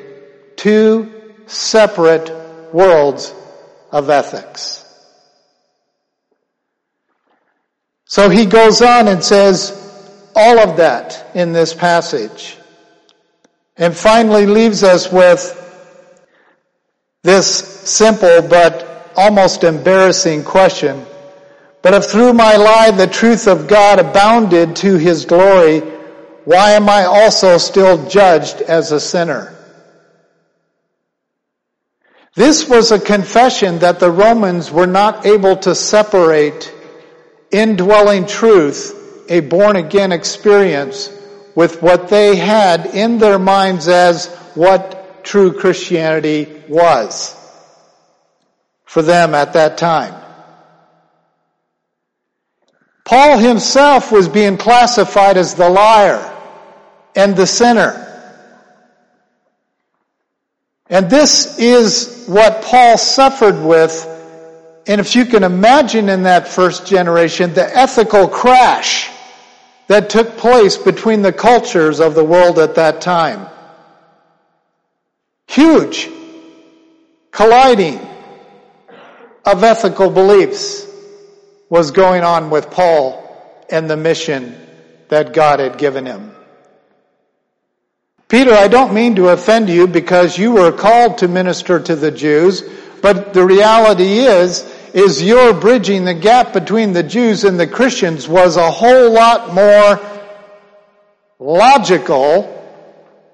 two 0.56 1.12
separate 1.46 2.30
worlds 2.72 3.34
of 3.92 4.10
ethics. 4.10 4.78
So 8.06 8.28
he 8.28 8.46
goes 8.46 8.82
on 8.82 9.08
and 9.08 9.22
says, 9.22 9.78
all 10.34 10.58
of 10.58 10.78
that 10.78 11.30
in 11.34 11.52
this 11.52 11.74
passage. 11.74 12.56
And 13.76 13.96
finally 13.96 14.46
leaves 14.46 14.82
us 14.82 15.10
with 15.10 15.58
this 17.22 17.46
simple 17.48 18.42
but 18.42 19.12
almost 19.16 19.64
embarrassing 19.64 20.44
question. 20.44 21.04
But 21.82 21.94
if 21.94 22.04
through 22.06 22.32
my 22.32 22.56
lie 22.56 22.90
the 22.90 23.06
truth 23.06 23.46
of 23.46 23.68
God 23.68 23.98
abounded 23.98 24.76
to 24.76 24.96
his 24.96 25.24
glory, 25.24 25.80
why 26.44 26.72
am 26.72 26.88
I 26.88 27.04
also 27.04 27.58
still 27.58 28.08
judged 28.08 28.60
as 28.62 28.92
a 28.92 29.00
sinner? 29.00 29.54
This 32.34 32.66
was 32.66 32.92
a 32.92 32.98
confession 33.00 33.80
that 33.80 34.00
the 34.00 34.10
Romans 34.10 34.70
were 34.70 34.86
not 34.86 35.26
able 35.26 35.56
to 35.56 35.74
separate 35.74 36.72
indwelling 37.50 38.26
truth 38.26 38.98
a 39.28 39.40
born 39.40 39.76
again 39.76 40.12
experience 40.12 41.10
with 41.54 41.82
what 41.82 42.08
they 42.08 42.36
had 42.36 42.86
in 42.86 43.18
their 43.18 43.38
minds 43.38 43.86
as 43.88 44.26
what 44.54 45.24
true 45.24 45.52
Christianity 45.58 46.62
was 46.68 47.36
for 48.84 49.02
them 49.02 49.34
at 49.34 49.52
that 49.52 49.78
time. 49.78 50.14
Paul 53.04 53.38
himself 53.38 54.10
was 54.10 54.28
being 54.28 54.56
classified 54.56 55.36
as 55.36 55.54
the 55.54 55.68
liar 55.68 56.28
and 57.14 57.36
the 57.36 57.46
sinner. 57.46 57.98
And 60.88 61.10
this 61.10 61.58
is 61.58 62.11
what 62.26 62.62
Paul 62.62 62.98
suffered 62.98 63.62
with. 63.62 64.06
And 64.86 65.00
if 65.00 65.14
you 65.14 65.24
can 65.24 65.44
imagine 65.44 66.08
in 66.08 66.24
that 66.24 66.48
first 66.48 66.86
generation, 66.86 67.54
the 67.54 67.76
ethical 67.76 68.28
crash 68.28 69.10
that 69.86 70.10
took 70.10 70.36
place 70.36 70.76
between 70.76 71.22
the 71.22 71.32
cultures 71.32 72.00
of 72.00 72.14
the 72.14 72.24
world 72.24 72.58
at 72.58 72.76
that 72.76 73.00
time. 73.00 73.46
Huge 75.46 76.08
colliding 77.30 78.00
of 79.44 79.64
ethical 79.64 80.10
beliefs 80.10 80.86
was 81.68 81.90
going 81.90 82.22
on 82.22 82.50
with 82.50 82.70
Paul 82.70 83.18
and 83.70 83.88
the 83.88 83.96
mission 83.96 84.56
that 85.08 85.32
God 85.32 85.58
had 85.58 85.78
given 85.78 86.06
him. 86.06 86.34
Peter, 88.32 88.54
I 88.54 88.66
don't 88.66 88.94
mean 88.94 89.16
to 89.16 89.28
offend 89.28 89.68
you 89.68 89.86
because 89.86 90.38
you 90.38 90.52
were 90.52 90.72
called 90.72 91.18
to 91.18 91.28
minister 91.28 91.78
to 91.78 91.94
the 91.94 92.10
Jews, 92.10 92.62
but 93.02 93.34
the 93.34 93.44
reality 93.44 94.20
is 94.20 94.62
is 94.94 95.22
your 95.22 95.52
bridging 95.52 96.06
the 96.06 96.14
gap 96.14 96.54
between 96.54 96.94
the 96.94 97.02
Jews 97.02 97.44
and 97.44 97.60
the 97.60 97.66
Christians 97.66 98.26
was 98.26 98.56
a 98.56 98.70
whole 98.70 99.12
lot 99.12 99.52
more 99.52 100.00
logical 101.38 102.48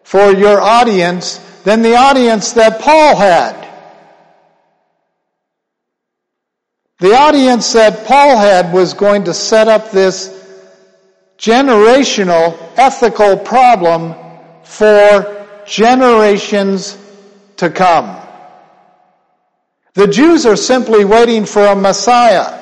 for 0.02 0.32
your 0.32 0.60
audience 0.60 1.36
than 1.62 1.82
the 1.82 1.94
audience 1.94 2.54
that 2.54 2.80
Paul 2.80 3.14
had. 3.14 3.54
The 6.98 7.14
audience 7.14 7.72
that 7.74 8.04
Paul 8.04 8.36
had 8.36 8.72
was 8.72 8.94
going 8.94 9.26
to 9.26 9.32
set 9.32 9.68
up 9.68 9.92
this 9.92 10.34
generational 11.38 12.58
ethical 12.76 13.36
problem 13.36 14.16
for 14.68 15.46
generations 15.66 16.96
to 17.56 17.70
come. 17.70 18.16
The 19.94 20.06
Jews 20.06 20.46
are 20.46 20.56
simply 20.56 21.04
waiting 21.04 21.46
for 21.46 21.64
a 21.64 21.74
Messiah 21.74 22.56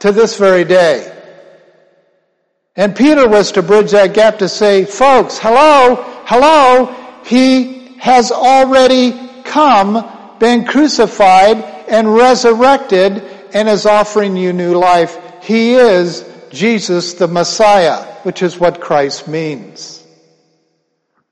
to 0.00 0.12
this 0.12 0.36
very 0.38 0.64
day. 0.64 1.12
And 2.76 2.94
Peter 2.94 3.26
was 3.26 3.52
to 3.52 3.62
bridge 3.62 3.92
that 3.92 4.12
gap 4.12 4.38
to 4.38 4.48
say, 4.48 4.84
folks, 4.84 5.38
hello, 5.38 6.04
hello, 6.26 6.94
he 7.24 7.96
has 7.98 8.30
already 8.30 9.42
come, 9.44 10.36
been 10.38 10.66
crucified 10.66 11.56
and 11.88 12.14
resurrected 12.14 13.22
and 13.54 13.68
is 13.68 13.86
offering 13.86 14.36
you 14.36 14.52
new 14.52 14.74
life. 14.78 15.18
He 15.42 15.72
is 15.72 16.28
Jesus 16.50 17.14
the 17.14 17.28
Messiah, 17.28 18.04
which 18.24 18.42
is 18.42 18.58
what 18.60 18.82
Christ 18.82 19.26
means. 19.26 19.95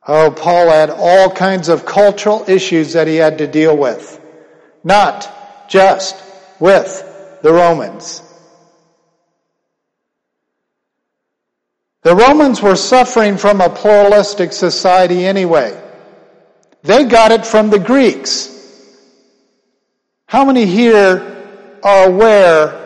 Oh, 0.07 0.31
Paul 0.31 0.69
had 0.69 0.91
all 0.91 1.31
kinds 1.31 1.69
of 1.69 1.87
cultural 1.87 2.45
issues 2.47 2.93
that 2.93 3.07
he 3.07 3.17
had 3.17 3.39
to 3.39 3.47
deal 3.47 3.77
with. 3.77 4.21
Not 4.83 5.69
just 5.69 6.15
with 6.61 7.39
the 7.43 7.53
Romans. 7.53 8.23
The 12.03 12.15
Romans 12.15 12.61
were 12.61 12.77
suffering 12.77 13.39
from 13.39 13.63
a 13.63 13.71
pluralistic 13.71 14.53
society 14.53 15.25
anyway. 15.25 15.81
They 16.83 17.07
got 17.07 17.33
it 17.33 17.47
from 17.47 17.71
the 17.71 17.79
Greeks. 17.79 18.51
How 20.27 20.45
many 20.45 20.67
here 20.67 21.79
are 21.83 22.09
aware 22.09 22.81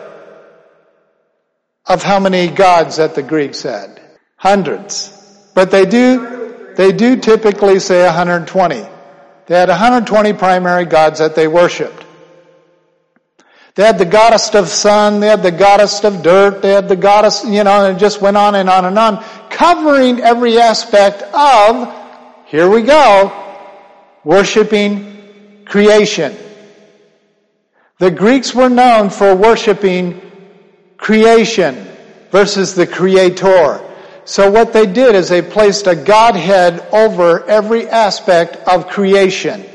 of 1.85 2.01
how 2.01 2.19
many 2.21 2.47
gods 2.47 2.95
that 2.95 3.15
the 3.15 3.23
Greeks 3.23 3.63
had? 3.63 3.99
Hundreds. 4.37 5.11
But 5.53 5.69
they 5.69 5.85
do, 5.85 6.38
they 6.79 6.93
do 6.93 7.17
typically 7.17 7.77
say 7.77 8.05
120. 8.05 8.75
They 9.47 9.59
had 9.59 9.67
120 9.67 10.31
primary 10.31 10.85
gods 10.85 11.19
that 11.19 11.35
they 11.35 11.45
worshiped. 11.45 12.05
They 13.75 13.83
had 13.83 13.97
the 13.97 14.05
goddess 14.05 14.55
of 14.55 14.69
sun, 14.69 15.19
they 15.19 15.27
had 15.27 15.43
the 15.43 15.51
goddess 15.51 16.01
of 16.05 16.23
dirt, 16.23 16.61
they 16.61 16.71
had 16.71 16.87
the 16.87 16.95
goddess, 16.95 17.43
you 17.43 17.65
know, 17.65 17.83
and 17.85 17.97
it 17.97 17.99
just 17.99 18.21
went 18.21 18.37
on 18.37 18.55
and 18.55 18.69
on 18.69 18.85
and 18.85 18.97
on, 18.97 19.21
covering 19.49 20.21
every 20.21 20.57
aspect 20.57 21.21
of, 21.33 21.93
here 22.45 22.69
we 22.69 22.83
go, 22.83 23.29
worshiping 24.23 25.65
creation. 25.65 26.33
The 27.97 28.09
Greeks 28.09 28.55
were 28.55 28.69
known 28.69 29.09
for 29.09 29.35
worshiping 29.35 30.21
creation 30.95 31.89
versus 32.31 32.73
the 32.73 32.87
creator. 32.87 33.83
So 34.29 34.51
what 34.51 34.73
they 34.73 34.85
did 34.85 35.15
is 35.15 35.27
they 35.27 35.41
placed 35.41 35.87
a 35.87 35.95
Godhead 35.95 36.87
over 36.93 37.43
every 37.45 37.87
aspect 37.89 38.57
of 38.67 38.87
creation. 38.87 39.65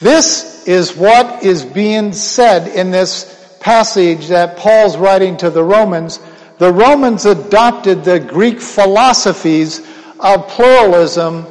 This 0.00 0.66
is 0.66 0.96
what 0.96 1.44
is 1.44 1.64
being 1.64 2.12
said 2.12 2.66
in 2.66 2.90
this 2.90 3.56
passage 3.60 4.26
that 4.26 4.56
Paul's 4.56 4.96
writing 4.96 5.36
to 5.36 5.50
the 5.50 5.62
Romans. 5.62 6.18
The 6.58 6.72
Romans 6.72 7.26
adopted 7.26 8.02
the 8.02 8.18
Greek 8.18 8.60
philosophies 8.60 9.78
of 10.18 10.48
pluralism 10.48 11.46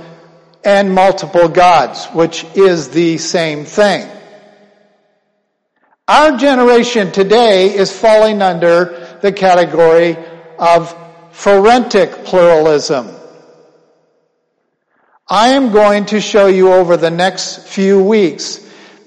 and 0.66 0.94
multiple 0.94 1.48
gods, 1.48 2.06
which 2.08 2.44
is 2.54 2.90
the 2.90 3.18
same 3.18 3.64
thing. 3.64 4.10
Our 6.06 6.36
generation 6.36 7.14
today 7.14 7.74
is 7.74 7.98
falling 7.98 8.42
under 8.42 9.18
the 9.22 9.32
category 9.32 10.18
of 10.60 11.00
forensic 11.34 12.26
pluralism. 12.26 13.10
I 15.28 15.50
am 15.50 15.72
going 15.72 16.06
to 16.08 16.22
show 16.22 16.46
you 16.48 16.72
over 16.72 16.96
the 16.96 17.10
next 17.10 17.68
few 17.68 18.02
weeks 18.02 18.60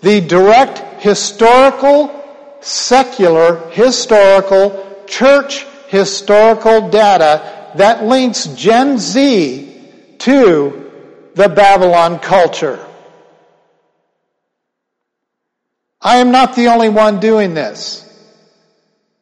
the 0.02 0.20
direct 0.20 1.02
historical, 1.02 2.12
secular, 2.60 3.70
historical, 3.70 5.04
church 5.06 5.64
historical 5.86 6.90
data 6.90 7.72
that 7.76 8.04
links 8.04 8.46
Gen 8.46 8.98
Z 8.98 10.16
to 10.18 10.90
the 11.34 11.48
Babylon 11.48 12.18
culture. 12.18 12.84
I 16.02 16.16
am 16.16 16.32
not 16.32 16.56
the 16.56 16.68
only 16.68 16.88
one 16.88 17.20
doing 17.20 17.54
this. 17.54 18.02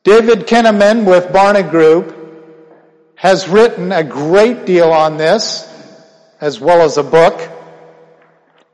David 0.05 0.47
Kinnaman 0.47 1.05
with 1.05 1.27
Barna 1.27 1.69
Group 1.71 2.24
has 3.25 3.49
written 3.49 3.91
a 3.91 4.05
great 4.05 4.67
deal 4.67 4.91
on 4.91 5.17
this, 5.17 5.67
as 6.43 6.61
well 6.61 6.83
as 6.83 6.99
a 6.99 7.03
book, 7.03 7.41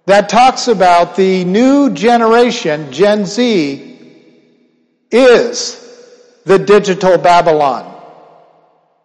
that 0.06 0.28
talks 0.28 0.66
about 0.66 1.14
the 1.14 1.44
new 1.44 1.94
generation, 1.94 2.90
Gen 2.90 3.26
Z, 3.26 3.96
is 5.12 5.76
the 6.44 6.58
digital 6.58 7.16
Babylon. 7.16 7.94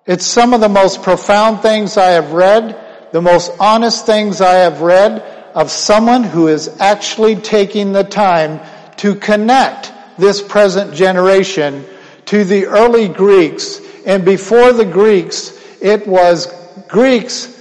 It's 0.07 0.25
some 0.25 0.55
of 0.55 0.61
the 0.61 0.67
most 0.67 1.03
profound 1.03 1.61
things 1.61 1.95
I 1.95 2.13
have 2.13 2.31
read, 2.31 3.11
the 3.11 3.21
most 3.21 3.51
honest 3.59 4.07
things 4.07 4.41
I 4.41 4.53
have 4.53 4.81
read 4.81 5.21
of 5.53 5.69
someone 5.69 6.23
who 6.23 6.47
is 6.47 6.75
actually 6.79 7.35
taking 7.35 7.91
the 7.91 8.03
time 8.03 8.61
to 8.97 9.13
connect 9.13 9.93
this 10.17 10.41
present 10.41 10.95
generation 10.95 11.85
to 12.25 12.43
the 12.43 12.65
early 12.65 13.09
Greeks. 13.09 13.84
And 14.05 14.23
before 14.23 14.71
the 14.71 14.85
Greeks, 14.85 15.51
it 15.81 16.07
was 16.07 16.47
Greeks 16.87 17.51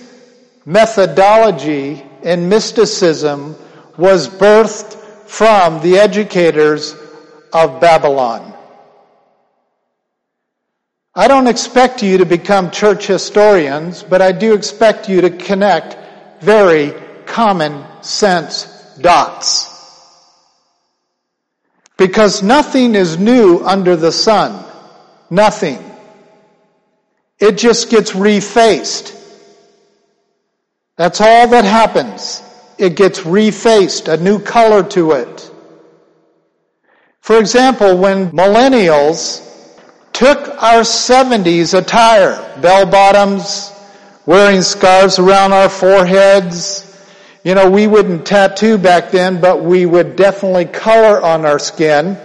methodology 0.66 2.02
and 2.22 2.48
mysticism 2.48 3.56
was 3.96 4.28
birthed 4.28 4.94
from 5.28 5.80
the 5.82 5.98
educators 5.98 6.94
of 7.52 7.80
Babylon. 7.80 8.52
I 11.14 11.28
don't 11.28 11.46
expect 11.46 12.02
you 12.02 12.18
to 12.18 12.26
become 12.26 12.70
church 12.70 13.06
historians, 13.06 14.02
but 14.02 14.20
I 14.20 14.32
do 14.32 14.52
expect 14.54 15.08
you 15.08 15.20
to 15.20 15.30
connect 15.30 15.96
very 16.42 16.92
common 17.24 17.84
sense 18.02 18.64
dots. 19.00 19.70
Because 21.96 22.42
nothing 22.42 22.96
is 22.96 23.16
new 23.16 23.60
under 23.64 23.94
the 23.94 24.10
sun. 24.10 24.64
Nothing. 25.30 25.93
It 27.38 27.58
just 27.58 27.90
gets 27.90 28.12
refaced. 28.12 29.20
That's 30.96 31.20
all 31.20 31.48
that 31.48 31.64
happens. 31.64 32.42
It 32.78 32.96
gets 32.96 33.20
refaced, 33.20 34.12
a 34.12 34.16
new 34.16 34.38
color 34.38 34.82
to 34.90 35.12
it. 35.12 35.50
For 37.20 37.38
example, 37.38 37.96
when 37.96 38.30
millennials 38.30 39.40
took 40.12 40.48
our 40.62 40.82
70s 40.82 41.76
attire, 41.76 42.60
bell 42.60 42.86
bottoms, 42.86 43.72
wearing 44.26 44.62
scarves 44.62 45.18
around 45.18 45.52
our 45.52 45.68
foreheads. 45.68 46.80
You 47.42 47.54
know, 47.54 47.70
we 47.70 47.86
wouldn't 47.86 48.24
tattoo 48.24 48.78
back 48.78 49.10
then, 49.10 49.40
but 49.40 49.62
we 49.62 49.84
would 49.84 50.16
definitely 50.16 50.64
color 50.66 51.20
on 51.20 51.44
our 51.44 51.58
skin. 51.58 52.16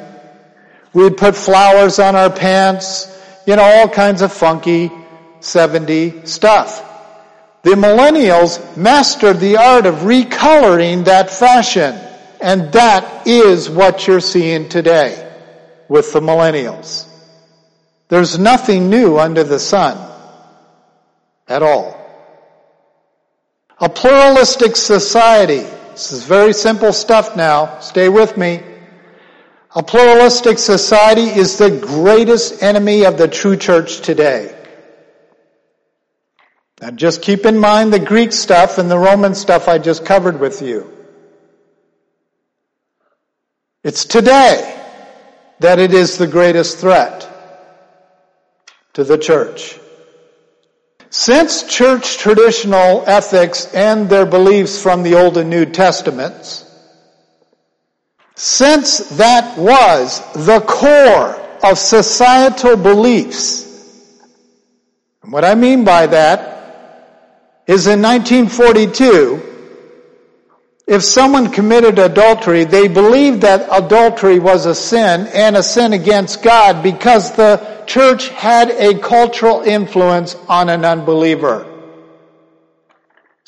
We'd 0.93 1.17
put 1.17 1.36
flowers 1.36 2.00
on 2.00 2.15
our 2.15 2.30
pants, 2.30 3.06
you 3.49 3.55
know, 3.55 3.63
all 3.63 3.89
kinds 3.89 4.21
of 4.21 4.31
funky 4.31 4.91
70 5.39 6.27
stuff. 6.27 6.85
The 7.63 7.71
millennials 7.71 8.77
mastered 8.77 9.39
the 9.39 9.57
art 9.57 9.88
of 9.88 9.95
recoloring 10.01 11.05
that 11.05 11.31
fashion. 11.31 11.99
And 12.39 12.71
that 12.73 13.25
is 13.25 13.67
what 13.67 14.05
you're 14.05 14.21
seeing 14.21 14.69
today 14.69 15.27
with 15.88 16.13
the 16.13 16.19
millennials. 16.19 17.07
There's 18.07 18.38
nothing 18.38 18.91
new 18.91 19.17
under 19.17 19.43
the 19.43 19.57
sun 19.57 19.97
at 21.47 21.63
all. 21.63 21.95
A 23.79 23.89
pluralistic 23.89 24.75
society. 24.75 25.65
This 25.93 26.12
is 26.12 26.23
very 26.23 26.53
simple 26.53 26.93
stuff 26.93 27.35
now. 27.35 27.79
Stay 27.79 28.09
with 28.09 28.38
me. 28.38 28.62
A 29.75 29.84
pluralistic 29.84 30.58
society 30.58 31.23
is 31.23 31.58
the 31.58 31.69
greatest 31.69 32.63
enemy 32.63 33.05
of 33.05 33.17
the 33.17 33.27
true 33.27 33.55
church 33.55 34.01
today. 34.01 34.55
Now 36.82 36.91
just 36.91 37.21
keep 37.21 37.45
in 37.45 37.58
mind 37.58 37.93
the 37.93 37.99
Greek 37.99 38.32
stuff 38.32 38.77
and 38.77 38.89
the 38.89 38.97
Roman 38.97 39.36
stuff 39.36 39.67
I 39.67 39.77
just 39.77 40.05
covered 40.05 40.39
with 40.39 40.62
you. 40.62 40.91
It's 43.84 44.05
today 44.05 44.75
that 45.60 45.79
it 45.79 45.93
is 45.93 46.17
the 46.17 46.27
greatest 46.27 46.79
threat 46.79 47.27
to 48.93 49.03
the 49.03 49.17
church. 49.17 49.79
Since 51.12 51.63
church 51.63 52.17
traditional 52.17 53.03
ethics 53.08 53.73
and 53.73 54.10
their 54.10 54.25
beliefs 54.25 54.82
from 54.82 55.03
the 55.03 55.15
Old 55.15 55.38
and 55.38 55.49
New 55.49 55.65
Testaments, 55.65 56.68
since 58.39 58.99
that 59.17 59.58
was 59.58 60.21
the 60.45 60.62
core 60.62 61.36
of 61.62 61.78
societal 61.78 62.78
beliefs, 62.78 63.67
and 65.21 65.34
what 65.34 65.43
I 65.43 65.56
mean 65.56 65.84
by 65.84 66.08
that 66.08 67.63
is 67.67 67.86
in 67.88 68.02
1942, 68.02 69.41
if 70.88 71.04
someone 71.04 71.52
committed 71.52 71.99
adultery, 71.99 72.63
they 72.63 72.88
believed 72.88 73.41
that 73.41 73.67
adultery 73.73 74.39
was 74.39 74.65
a 74.65 74.73
sin 74.73 75.28
and 75.34 75.58
a 75.58 75.62
sin 75.62 75.91
against 75.91 76.41
God 76.41 76.82
because 76.82 77.36
the 77.36 77.84
church 77.88 78.30
had 78.30 78.69
a 78.69 78.97
cultural 78.99 79.63
influence 79.63 80.36
on 80.47 80.69
an 80.69 80.86
unbeliever. 80.86 81.79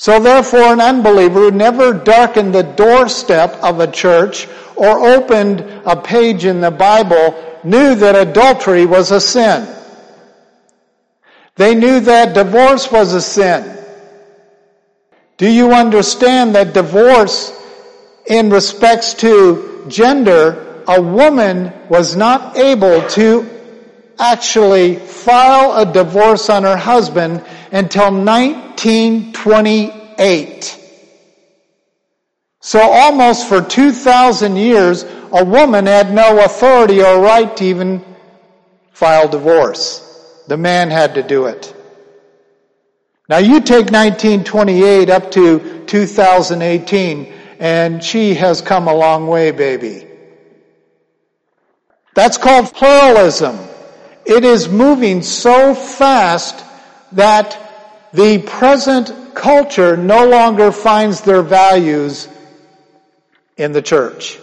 So 0.02 0.20
therefore 0.20 0.74
an 0.74 0.82
unbeliever 0.82 1.42
who 1.42 1.52
never 1.52 1.94
darkened 1.94 2.56
the 2.56 2.64
doorstep 2.64 3.54
of 3.62 3.80
a 3.80 3.86
church 3.86 4.48
or 4.76 5.08
opened 5.08 5.60
a 5.86 5.96
page 5.96 6.44
in 6.44 6.60
the 6.60 6.72
Bible 6.72 7.60
knew 7.64 7.94
that 7.94 8.16
adultery 8.16 8.88
was 8.88 9.12
a 9.12 9.22
sin. 9.22 9.68
They 11.56 11.76
knew 11.76 12.00
that 12.00 12.34
divorce 12.34 12.92
was 12.92 13.14
a 13.14 13.22
sin. 13.22 13.78
Do 15.38 15.48
you 15.48 15.72
understand 15.72 16.56
that 16.56 16.74
divorce 16.74 17.56
in 18.26 18.50
respects 18.50 19.14
to 19.26 19.86
gender, 19.88 20.84
a 20.88 21.00
woman 21.00 21.72
was 21.90 22.16
not 22.16 22.58
able 22.58 23.08
to 23.10 23.48
actually 24.18 24.96
file 24.96 25.78
a 25.78 25.94
divorce 25.94 26.50
on 26.50 26.64
her 26.64 26.78
husband 26.78 27.46
until 27.72 28.10
1928. 28.84 30.78
So 32.60 32.80
almost 32.80 33.48
for 33.50 33.62
2,000 33.62 34.56
years, 34.56 35.04
a 35.32 35.44
woman 35.46 35.86
had 35.86 36.14
no 36.14 36.44
authority 36.44 37.02
or 37.04 37.20
right 37.20 37.56
to 37.58 37.64
even 37.64 38.04
file 38.92 39.28
divorce. 39.28 40.44
The 40.48 40.58
man 40.58 40.90
had 40.90 41.16
to 41.16 41.24
do 41.24 41.46
it. 41.46 41.74
Now 43.30 43.38
you 43.38 43.62
take 43.62 43.92
1928 43.92 45.10
up 45.10 45.32
to 45.32 45.86
2018 45.86 47.34
and 47.60 48.04
she 48.04 48.34
has 48.36 48.62
come 48.62 48.88
a 48.88 48.94
long 48.94 49.28
way, 49.28 49.52
baby. 49.52 50.08
That's 52.14 52.38
called 52.38 52.74
pluralism. 52.74 53.58
It 54.26 54.44
is 54.44 54.68
moving 54.68 55.22
so 55.22 55.74
fast 55.74 56.64
that 57.14 57.58
the 58.14 58.40
present 58.40 59.36
culture 59.36 59.96
no 59.96 60.28
longer 60.28 60.72
finds 60.72 61.22
their 61.22 61.42
values 61.42 62.28
in 63.58 63.72
the 63.72 63.82
church. 63.82 64.40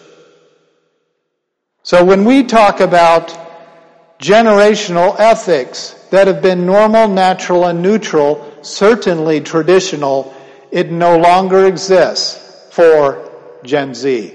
So 1.82 2.04
when 2.04 2.24
we 2.24 2.44
talk 2.44 2.80
about 2.80 3.36
generational 4.18 5.18
ethics 5.18 5.92
that 6.10 6.26
have 6.26 6.42
been 6.42 6.66
normal, 6.66 7.08
natural, 7.08 7.66
and 7.66 7.82
neutral 7.82 8.44
certainly 8.62 9.40
traditional, 9.40 10.34
it 10.70 10.90
no 10.90 11.18
longer 11.18 11.66
exists 11.66 12.68
for 12.72 13.30
Gen 13.64 13.94
Z. 13.94 14.34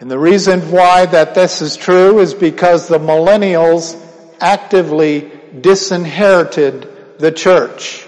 And 0.00 0.10
the 0.10 0.18
reason 0.18 0.60
why 0.70 1.06
that 1.06 1.34
this 1.34 1.60
is 1.60 1.76
true 1.76 2.20
is 2.20 2.32
because 2.32 2.86
the 2.86 2.98
millennials 2.98 4.00
actively 4.40 5.30
disinherited 5.60 6.97
the 7.18 7.32
church. 7.32 8.06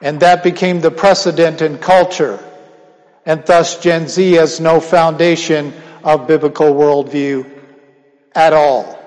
And 0.00 0.20
that 0.20 0.42
became 0.42 0.80
the 0.80 0.90
precedent 0.90 1.60
in 1.62 1.78
culture. 1.78 2.42
And 3.26 3.44
thus 3.44 3.80
Gen 3.80 4.08
Z 4.08 4.32
has 4.32 4.60
no 4.60 4.80
foundation 4.80 5.74
of 6.02 6.26
biblical 6.26 6.72
worldview 6.72 7.50
at 8.34 8.52
all. 8.52 8.98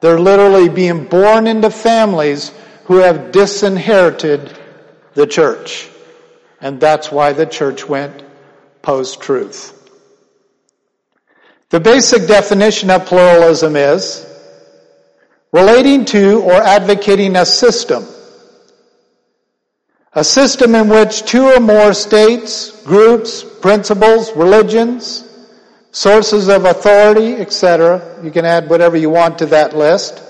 They're 0.00 0.18
literally 0.18 0.68
being 0.68 1.06
born 1.06 1.46
into 1.46 1.70
families 1.70 2.52
who 2.84 2.96
have 2.96 3.32
disinherited 3.32 4.58
the 5.14 5.26
church. 5.26 5.88
And 6.60 6.80
that's 6.80 7.10
why 7.10 7.32
the 7.32 7.46
church 7.46 7.88
went 7.88 8.22
post-truth. 8.82 9.76
The 11.70 11.80
basic 11.80 12.26
definition 12.26 12.90
of 12.90 13.06
pluralism 13.06 13.76
is 13.76 14.26
relating 15.52 16.04
to 16.06 16.42
or 16.42 16.52
advocating 16.52 17.36
a 17.36 17.46
system. 17.46 18.04
A 20.12 20.24
system 20.24 20.74
in 20.74 20.88
which 20.88 21.22
two 21.22 21.44
or 21.44 21.60
more 21.60 21.94
states, 21.94 22.82
groups, 22.82 23.44
principles, 23.44 24.34
religions, 24.34 25.24
sources 25.92 26.48
of 26.48 26.64
authority, 26.64 27.34
etc., 27.36 28.18
you 28.22 28.32
can 28.32 28.44
add 28.44 28.68
whatever 28.68 28.96
you 28.96 29.08
want 29.08 29.38
to 29.38 29.46
that 29.46 29.76
list, 29.76 30.20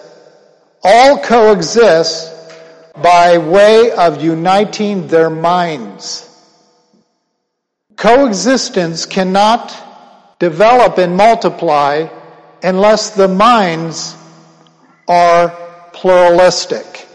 all 0.82 1.18
coexist 1.18 2.30
by 3.02 3.38
way 3.38 3.90
of 3.92 4.22
uniting 4.22 5.06
their 5.06 5.30
minds. 5.30 6.26
Coexistence 7.96 9.06
cannot 9.06 10.36
develop 10.38 10.98
and 10.98 11.16
multiply 11.16 12.06
unless 12.62 13.10
the 13.10 13.28
minds 13.28 14.14
are 15.08 15.48
pluralistic. 15.92 17.06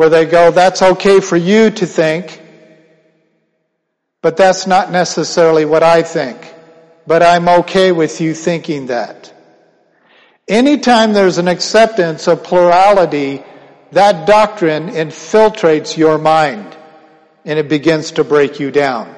Where 0.00 0.08
they 0.08 0.24
go, 0.24 0.50
that's 0.50 0.80
okay 0.80 1.20
for 1.20 1.36
you 1.36 1.68
to 1.72 1.84
think, 1.84 2.40
but 4.22 4.38
that's 4.38 4.66
not 4.66 4.90
necessarily 4.90 5.66
what 5.66 5.82
I 5.82 6.00
think. 6.00 6.38
But 7.06 7.22
I'm 7.22 7.46
okay 7.60 7.92
with 7.92 8.18
you 8.22 8.32
thinking 8.32 8.86
that. 8.86 9.30
Anytime 10.48 11.12
there's 11.12 11.36
an 11.36 11.48
acceptance 11.48 12.28
of 12.28 12.42
plurality, 12.42 13.42
that 13.92 14.26
doctrine 14.26 14.88
infiltrates 14.88 15.98
your 15.98 16.16
mind 16.16 16.74
and 17.44 17.58
it 17.58 17.68
begins 17.68 18.12
to 18.12 18.24
break 18.24 18.58
you 18.58 18.70
down. 18.70 19.14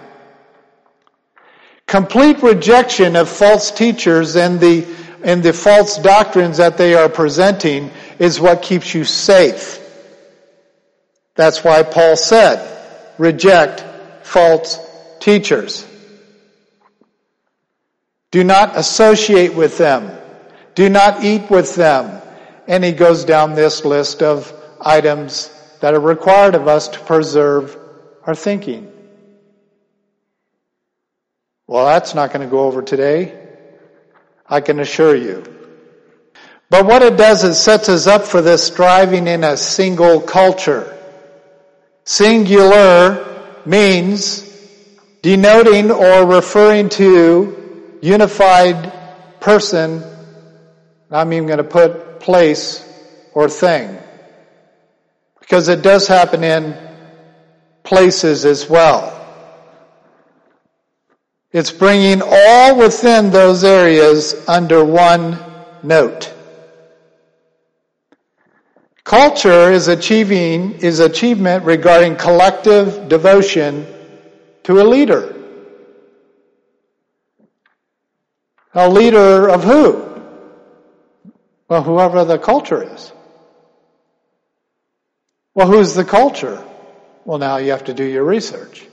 Complete 1.87 2.43
rejection 2.43 3.15
of 3.15 3.29
false 3.29 3.71
teachers 3.71 4.35
and 4.35 4.59
the, 4.59 4.85
and 5.23 5.45
the 5.45 5.53
false 5.53 5.97
doctrines 5.99 6.57
that 6.57 6.77
they 6.77 6.95
are 6.95 7.09
presenting 7.09 7.93
is 8.19 8.41
what 8.41 8.63
keeps 8.63 8.93
you 8.93 9.05
safe. 9.05 9.79
That's 11.35 11.65
why 11.65 11.83
Paul 11.83 12.17
said, 12.17 12.69
reject 13.19 13.85
false 14.27 14.79
teachers. 15.21 15.87
Do 18.31 18.45
not 18.45 18.77
associate 18.77 19.55
with 19.55 19.79
them. 19.79 20.19
Do 20.75 20.89
not 20.89 21.23
eat 21.23 21.51
with 21.51 21.75
them. 21.75 22.21
And 22.67 22.83
he 22.83 22.93
goes 22.93 23.25
down 23.25 23.55
this 23.55 23.85
list 23.85 24.23
of 24.23 24.53
items 24.81 25.51
that 25.81 25.95
are 25.95 26.01
required 26.01 26.55
of 26.55 26.69
us 26.69 26.89
to 26.89 26.99
preserve 27.01 27.77
our 28.25 28.35
thinking. 28.35 28.91
Well, 31.67 31.87
that's 31.87 32.15
not 32.15 32.33
going 32.33 32.47
to 32.47 32.51
go 32.51 32.61
over 32.61 32.83
today. 32.83 33.39
I 34.47 34.61
can 34.61 34.81
assure 34.81 35.17
you. 35.17 35.45
But 36.71 36.87
what 36.87 37.03
it 37.03 37.17
does 37.17 37.45
is 37.45 37.61
sets 37.61 37.89
us 37.89 38.07
up 38.07 38.25
for 38.25 38.41
this 38.41 38.67
striving 38.67 39.27
in 39.27 39.45
a 39.45 39.57
single 39.57 40.21
culture. 40.21 40.99
Singular 42.05 43.63
means 43.65 44.49
denoting 45.23 45.91
or 45.91 46.27
referring 46.27 46.89
to 46.91 47.99
unified 48.03 48.93
person. 49.41 50.03
I'm 51.11 51.33
even 51.33 51.47
going 51.47 51.59
to 51.59 51.65
put 51.65 52.21
place 52.21 52.89
or 53.35 53.49
thing. 53.49 53.97
Because 55.41 55.69
it 55.69 55.83
does 55.83 56.09
happen 56.09 56.43
in 56.43 56.77
places 57.85 58.45
as 58.45 58.69
well. 58.69 59.19
It's 61.53 61.71
bringing 61.71 62.23
all 62.25 62.79
within 62.79 63.31
those 63.31 63.63
areas 63.63 64.49
under 64.49 64.85
one 64.85 65.39
note. 65.83 66.33
Culture 69.05 69.71
is 69.71 69.89
achieving, 69.89 70.75
is 70.75 71.01
achievement 71.01 71.65
regarding 71.65 72.17
collective 72.17 73.09
devotion 73.09 73.87
to 74.63 74.81
a 74.81 74.85
leader. 74.85 75.35
A 78.75 78.89
leader 78.89 79.49
of 79.49 79.65
who? 79.65 80.09
Well, 81.69 81.83
whoever 81.83 82.25
the 82.25 82.39
culture 82.39 82.95
is. 82.95 83.13
Well, 85.55 85.67
who's 85.67 85.95
the 85.95 86.05
culture? 86.05 86.65
Well, 87.25 87.39
now 87.39 87.57
you 87.59 87.73
have 87.73 87.85
to 87.85 87.95
do 87.95 88.05
your 88.05 88.25
research. 88.25 88.87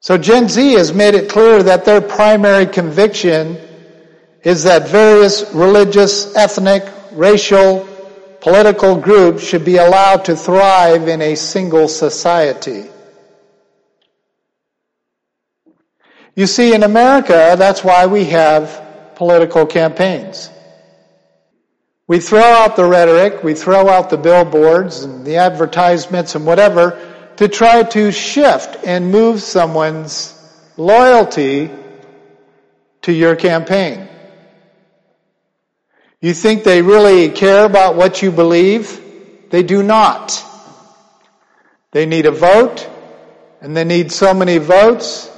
So 0.00 0.18
Gen 0.18 0.48
Z 0.48 0.74
has 0.74 0.92
made 0.92 1.14
it 1.14 1.30
clear 1.30 1.62
that 1.62 1.86
their 1.86 2.02
primary 2.02 2.66
conviction 2.66 3.58
is 4.42 4.64
that 4.64 4.88
various 4.88 5.50
religious, 5.54 6.36
ethnic, 6.36 6.84
racial, 7.14 7.88
political 8.40 8.96
groups 8.96 9.42
should 9.42 9.64
be 9.64 9.76
allowed 9.76 10.26
to 10.26 10.36
thrive 10.36 11.08
in 11.08 11.22
a 11.22 11.34
single 11.34 11.88
society. 11.88 12.84
You 16.36 16.46
see, 16.46 16.74
in 16.74 16.82
America, 16.82 17.54
that's 17.56 17.84
why 17.84 18.06
we 18.06 18.24
have 18.26 19.14
political 19.14 19.66
campaigns. 19.66 20.50
We 22.06 22.20
throw 22.20 22.42
out 22.42 22.76
the 22.76 22.84
rhetoric, 22.84 23.42
we 23.42 23.54
throw 23.54 23.88
out 23.88 24.10
the 24.10 24.18
billboards 24.18 25.04
and 25.04 25.24
the 25.24 25.36
advertisements 25.36 26.34
and 26.34 26.44
whatever 26.44 27.00
to 27.36 27.48
try 27.48 27.82
to 27.82 28.12
shift 28.12 28.84
and 28.84 29.10
move 29.10 29.40
someone's 29.42 30.34
loyalty 30.76 31.70
to 33.02 33.12
your 33.12 33.36
campaign. 33.36 34.08
You 36.24 36.32
think 36.32 36.64
they 36.64 36.80
really 36.80 37.28
care 37.28 37.66
about 37.66 37.96
what 37.96 38.22
you 38.22 38.32
believe? 38.32 38.98
They 39.50 39.62
do 39.62 39.82
not. 39.82 40.42
They 41.90 42.06
need 42.06 42.24
a 42.24 42.30
vote 42.30 42.88
and 43.60 43.76
they 43.76 43.84
need 43.84 44.10
so 44.10 44.32
many 44.32 44.56
votes 44.56 45.30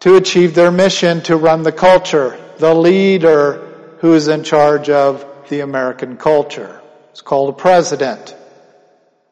to 0.00 0.16
achieve 0.16 0.56
their 0.56 0.72
mission 0.72 1.20
to 1.22 1.36
run 1.36 1.62
the 1.62 1.70
culture, 1.70 2.36
the 2.58 2.74
leader 2.74 3.94
who 4.00 4.14
is 4.14 4.26
in 4.26 4.42
charge 4.42 4.90
of 4.90 5.24
the 5.48 5.60
American 5.60 6.16
culture. 6.16 6.82
It's 7.10 7.20
called 7.20 7.50
a 7.50 7.56
president 7.56 8.34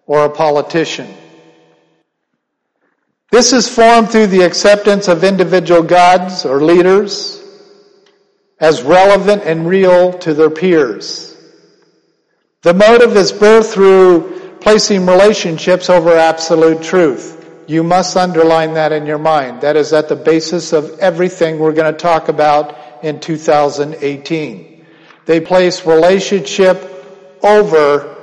or 0.06 0.24
a 0.24 0.30
politician. 0.30 1.12
This 3.32 3.52
is 3.52 3.68
formed 3.68 4.12
through 4.12 4.28
the 4.28 4.42
acceptance 4.42 5.08
of 5.08 5.24
individual 5.24 5.82
gods 5.82 6.46
or 6.46 6.62
leaders 6.62 7.39
as 8.60 8.82
relevant 8.82 9.42
and 9.42 9.66
real 9.66 10.12
to 10.12 10.34
their 10.34 10.50
peers. 10.50 11.34
The 12.62 12.74
motive 12.74 13.16
is 13.16 13.32
birthed 13.32 13.72
through 13.72 14.58
placing 14.60 15.06
relationships 15.06 15.88
over 15.88 16.12
absolute 16.12 16.82
truth. 16.82 17.38
You 17.66 17.82
must 17.82 18.16
underline 18.16 18.74
that 18.74 18.92
in 18.92 19.06
your 19.06 19.18
mind. 19.18 19.62
That 19.62 19.76
is 19.76 19.92
at 19.94 20.08
the 20.08 20.16
basis 20.16 20.74
of 20.74 20.98
everything 20.98 21.58
we're 21.58 21.72
going 21.72 21.92
to 21.92 21.98
talk 21.98 22.28
about 22.28 22.76
in 23.02 23.20
2018. 23.20 24.86
They 25.24 25.40
place 25.40 25.86
relationship 25.86 26.86
over 27.42 28.16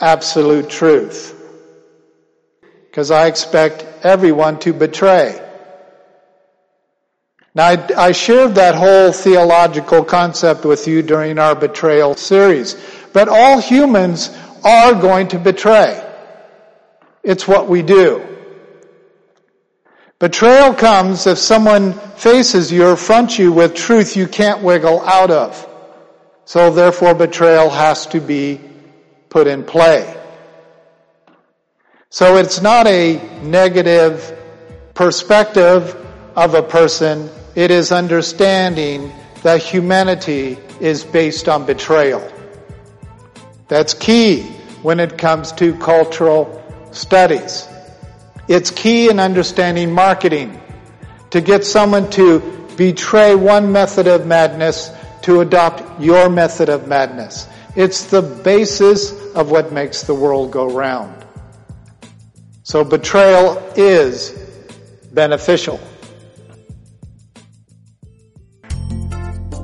absolute 0.00 0.68
truth. 0.68 1.38
Because 2.86 3.10
I 3.10 3.26
expect 3.26 3.84
everyone 4.04 4.58
to 4.60 4.72
betray. 4.72 5.38
Now, 7.54 7.66
I, 7.66 7.88
I, 7.96 8.12
shared 8.12 8.54
that 8.54 8.74
whole 8.74 9.12
theological 9.12 10.04
concept 10.04 10.64
with 10.64 10.88
you 10.88 11.02
during 11.02 11.38
our 11.38 11.54
betrayal 11.54 12.16
series. 12.16 12.76
But 13.12 13.28
all 13.28 13.60
humans 13.60 14.30
are 14.64 14.94
going 14.94 15.28
to 15.28 15.38
betray. 15.38 16.02
It's 17.22 17.46
what 17.46 17.68
we 17.68 17.82
do. 17.82 18.26
Betrayal 20.18 20.72
comes 20.72 21.26
if 21.26 21.36
someone 21.36 21.92
faces 22.16 22.72
you 22.72 22.86
or 22.86 22.96
fronts 22.96 23.38
you 23.38 23.52
with 23.52 23.74
truth 23.74 24.16
you 24.16 24.26
can't 24.28 24.62
wiggle 24.62 25.00
out 25.02 25.30
of. 25.30 25.68
So 26.44 26.70
therefore 26.70 27.14
betrayal 27.14 27.68
has 27.70 28.06
to 28.06 28.20
be 28.20 28.60
put 29.28 29.46
in 29.46 29.64
play. 29.64 30.16
So 32.08 32.36
it's 32.36 32.62
not 32.62 32.86
a 32.86 33.16
negative 33.42 34.38
perspective 34.94 35.96
of 36.36 36.54
a 36.54 36.62
person. 36.62 37.30
It 37.54 37.70
is 37.70 37.92
understanding 37.92 39.12
that 39.42 39.62
humanity 39.62 40.58
is 40.80 41.04
based 41.04 41.48
on 41.48 41.66
betrayal. 41.66 42.26
That's 43.68 43.94
key 43.94 44.42
when 44.82 45.00
it 45.00 45.18
comes 45.18 45.52
to 45.52 45.76
cultural 45.78 46.62
studies. 46.92 47.68
It's 48.48 48.70
key 48.70 49.10
in 49.10 49.20
understanding 49.20 49.92
marketing. 49.92 50.58
to 51.32 51.40
get 51.40 51.64
someone 51.64 52.10
to 52.10 52.40
betray 52.76 53.34
one 53.34 53.72
method 53.72 54.06
of 54.06 54.26
madness 54.26 54.90
to 55.22 55.40
adopt 55.40 55.98
your 55.98 56.28
method 56.28 56.68
of 56.68 56.86
madness. 56.86 57.48
It's 57.74 58.04
the 58.04 58.20
basis 58.20 59.12
of 59.32 59.50
what 59.50 59.72
makes 59.72 60.02
the 60.02 60.14
world 60.14 60.50
go 60.50 60.70
round. 60.70 61.24
So 62.64 62.84
betrayal 62.84 63.56
is 63.76 64.30
beneficial. 65.10 65.80